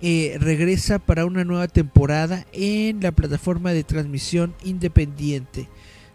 [0.00, 5.68] eh, regresa para una nueva temporada en la plataforma de transmisión independiente.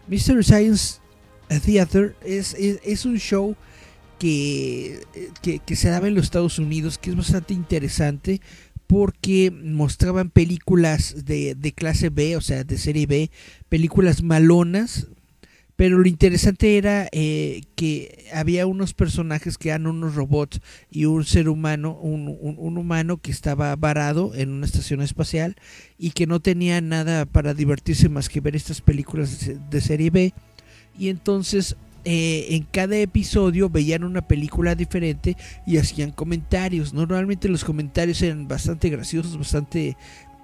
[0.08, 1.00] Mystery Science
[1.66, 3.56] Theater es, es, un show
[4.18, 5.00] que,
[5.42, 8.40] que, que, se daba en los Estados Unidos, que es bastante interesante
[8.86, 13.30] porque mostraban películas de, clase B, o sea, de serie B,
[13.68, 15.08] películas malonas,
[15.76, 21.24] pero lo interesante era eh, que había unos personajes que eran unos robots y un
[21.24, 25.56] ser humano, un, humano que estaba varado en una estación espacial
[25.98, 30.32] y que no tenía nada para divertirse más que ver estas películas de serie B.
[30.96, 35.36] Y entonces eh, en cada episodio veían una película diferente
[35.66, 36.92] y hacían comentarios.
[36.92, 39.96] Normalmente los comentarios eran bastante graciosos, bastante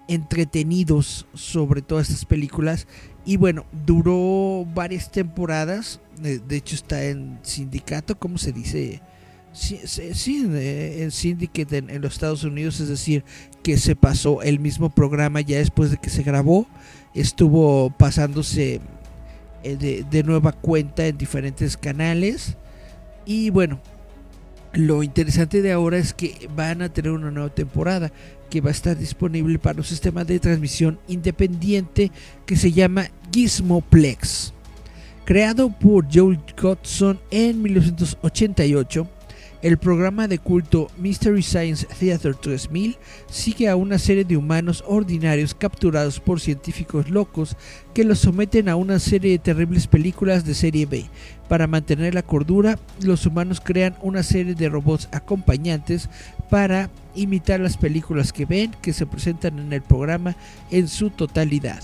[0.08, 2.86] entretenidos sobre todas estas películas.
[3.26, 6.00] Y bueno, duró varias temporadas.
[6.24, 9.02] Eh, de hecho está en sindicato, ¿cómo se dice?
[9.52, 13.24] Sí, sí, en Syndicate en, los Estados Unidos, es decir,
[13.64, 16.68] que se pasó el mismo programa ya después de que se grabó,
[17.14, 18.80] estuvo pasándose
[19.62, 22.56] eh, de, nueva cuenta en diferentes canales.
[23.26, 23.80] Y bueno,
[24.72, 28.12] lo interesante de ahora es que van a tener una nueva temporada
[28.48, 32.11] que va a estar disponible para un sistema de transmisión independiente
[32.46, 34.52] que se llama Gizmoplex.
[35.24, 39.06] Creado por Joel Godson en 1988,
[39.62, 42.96] el programa de culto Mystery Science Theater 3000
[43.28, 47.56] sigue a una serie de humanos ordinarios capturados por científicos locos
[47.92, 51.04] que los someten a una serie de terribles películas de serie B.
[51.48, 56.08] Para mantener la cordura, los humanos crean una serie de robots acompañantes
[56.48, 60.36] para imitar las películas que ven que se presentan en el programa
[60.70, 61.82] en su totalidad.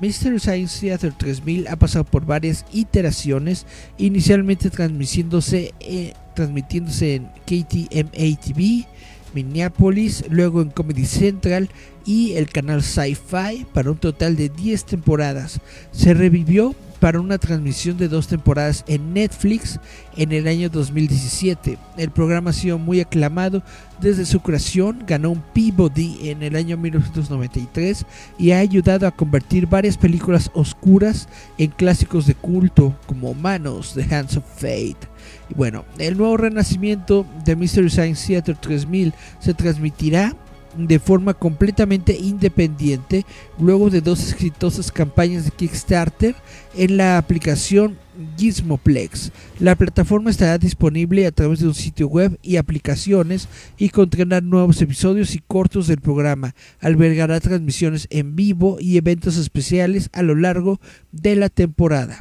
[0.00, 3.66] Mystery Science Theater 3000 ha pasado por varias iteraciones,
[3.96, 8.86] inicialmente transmitiéndose en transmitiéndose en KTMA TV,
[9.34, 11.68] Minneapolis, luego en Comedy Central
[12.06, 15.60] y el canal Sci-Fi para un total de 10 temporadas.
[15.90, 19.80] Se revivió para una transmisión de dos temporadas en Netflix
[20.16, 21.76] en el año 2017.
[21.96, 23.64] El programa ha sido muy aclamado
[24.00, 28.06] desde su creación, ganó un Peabody en el año 1993
[28.38, 31.28] y ha ayudado a convertir varias películas oscuras
[31.58, 35.17] en clásicos de culto como Manos, The Hands of Fate.
[35.54, 40.34] Bueno, el nuevo renacimiento de Mystery Science Theater 3000 se transmitirá
[40.76, 43.24] de forma completamente independiente
[43.58, 46.34] luego de dos exitosas campañas de Kickstarter
[46.76, 47.98] en la aplicación
[48.36, 49.32] Gizmoplex.
[49.60, 54.80] La plataforma estará disponible a través de un sitio web y aplicaciones y contenrá nuevos
[54.82, 56.54] episodios y cortos del programa.
[56.80, 60.80] Albergará transmisiones en vivo y eventos especiales a lo largo
[61.12, 62.18] de la temporada.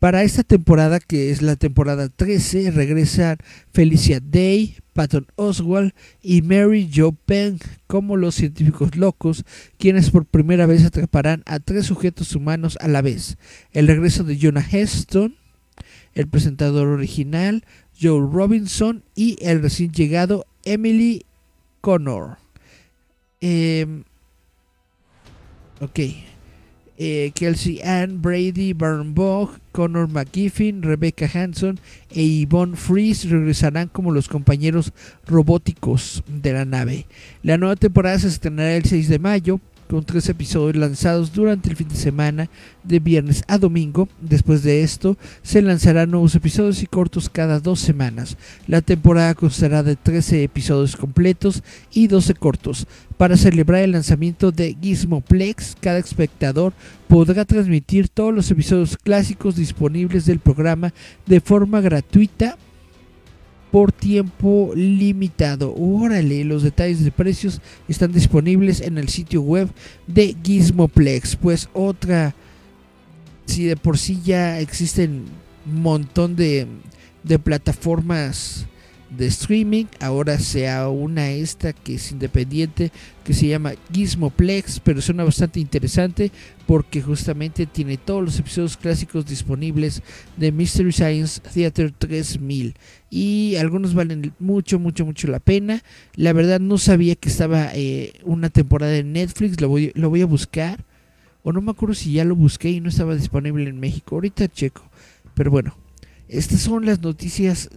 [0.00, 3.36] Para esta temporada, que es la temporada 13, regresan
[3.70, 5.92] Felicia Day, Patton Oswald
[6.22, 9.44] y Mary Jo Peng como los científicos locos,
[9.76, 13.36] quienes por primera vez atraparán a tres sujetos humanos a la vez.
[13.72, 15.36] El regreso de Jonah Heston,
[16.14, 17.66] el presentador original,
[18.00, 21.26] Joe Robinson y el recién llegado Emily
[21.82, 22.38] Connor.
[23.42, 24.04] Em,
[25.78, 26.00] ok.
[27.02, 31.80] Eh, Kelsey Ann, Brady Barnbog, Connor McGiffin, Rebecca Hanson
[32.10, 34.92] e Yvonne Freeze regresarán como los compañeros
[35.26, 37.06] robóticos de la nave.
[37.42, 39.60] La nueva temporada se estrenará el 6 de mayo
[39.90, 42.48] con tres episodios lanzados durante el fin de semana
[42.84, 44.08] de viernes a domingo.
[44.20, 48.36] Después de esto, se lanzarán nuevos episodios y cortos cada dos semanas.
[48.68, 52.86] La temporada constará de 13 episodios completos y 12 cortos.
[53.16, 56.72] Para celebrar el lanzamiento de Gizmoplex, cada espectador
[57.08, 60.94] podrá transmitir todos los episodios clásicos disponibles del programa
[61.26, 62.56] de forma gratuita
[63.70, 65.74] por tiempo limitado.
[65.74, 69.68] Órale, los detalles de precios están disponibles en el sitio web
[70.06, 71.36] de Gizmoplex.
[71.36, 72.34] Pues otra,
[73.46, 75.24] si de por sí ya existen
[75.66, 76.66] un montón de,
[77.22, 78.66] de plataformas
[79.10, 79.86] de streaming.
[80.00, 82.92] Ahora se una esta que es independiente,
[83.24, 86.30] que se llama Gizmoplex, pero suena bastante interesante
[86.66, 90.02] porque justamente tiene todos los episodios clásicos disponibles
[90.36, 92.74] de Mystery Science Theater 3000
[93.10, 95.82] y algunos valen mucho, mucho, mucho la pena.
[96.14, 100.22] La verdad no sabía que estaba eh, una temporada en Netflix, lo voy, lo voy
[100.22, 100.84] a buscar.
[101.42, 104.14] O no me acuerdo si ya lo busqué y no estaba disponible en México.
[104.14, 104.82] Ahorita checo.
[105.34, 105.74] Pero bueno,
[106.28, 107.70] estas son las noticias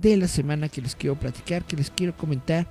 [0.00, 2.66] de la semana que les quiero platicar, que les quiero comentar.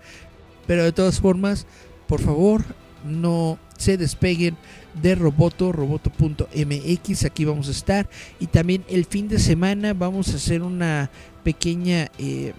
[0.65, 1.65] Pero de todas formas,
[2.07, 2.63] por favor,
[3.05, 4.57] no se despeguen
[5.01, 8.09] de Roboto, roboto.mx, aquí vamos a estar.
[8.39, 11.09] Y también el fin de semana vamos a hacer una
[11.43, 12.09] pequeña...
[12.17, 12.53] Eh,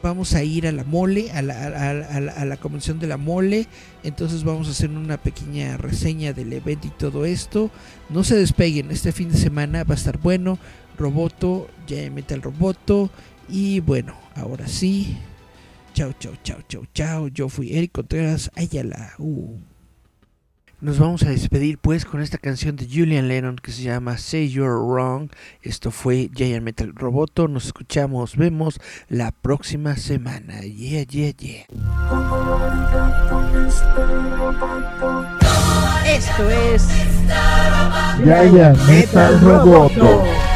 [0.00, 3.66] vamos a ir a la mole, a la, a, la, convención de la mole.
[4.04, 7.70] Entonces vamos a hacer una pequeña reseña del evento y todo esto.
[8.08, 10.58] No se despeguen, este fin de semana va a estar bueno.
[10.96, 13.10] Roboto, ya mete el Roboto.
[13.48, 15.18] Y bueno, ahora sí.
[15.94, 17.28] Chao, chao, chao, chao, chao.
[17.28, 19.14] Yo fui Eric Contreras Ayala.
[19.18, 19.58] Uh.
[20.80, 24.48] Nos vamos a despedir pues con esta canción de Julian Lennon que se llama Say
[24.48, 25.28] You're Wrong.
[25.60, 27.48] Esto fue Giant Metal Roboto.
[27.48, 28.78] Nos escuchamos, vemos
[29.08, 30.60] la próxima semana.
[30.60, 31.66] Yeah, yeah, yeah.
[36.06, 36.86] Esto es
[38.24, 40.47] Giant Metal Roboto.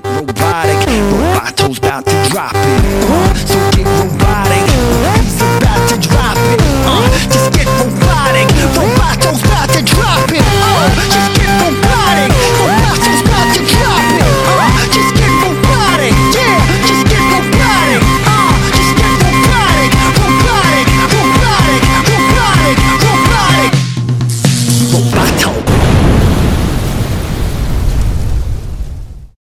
[0.00, 0.35] get rolled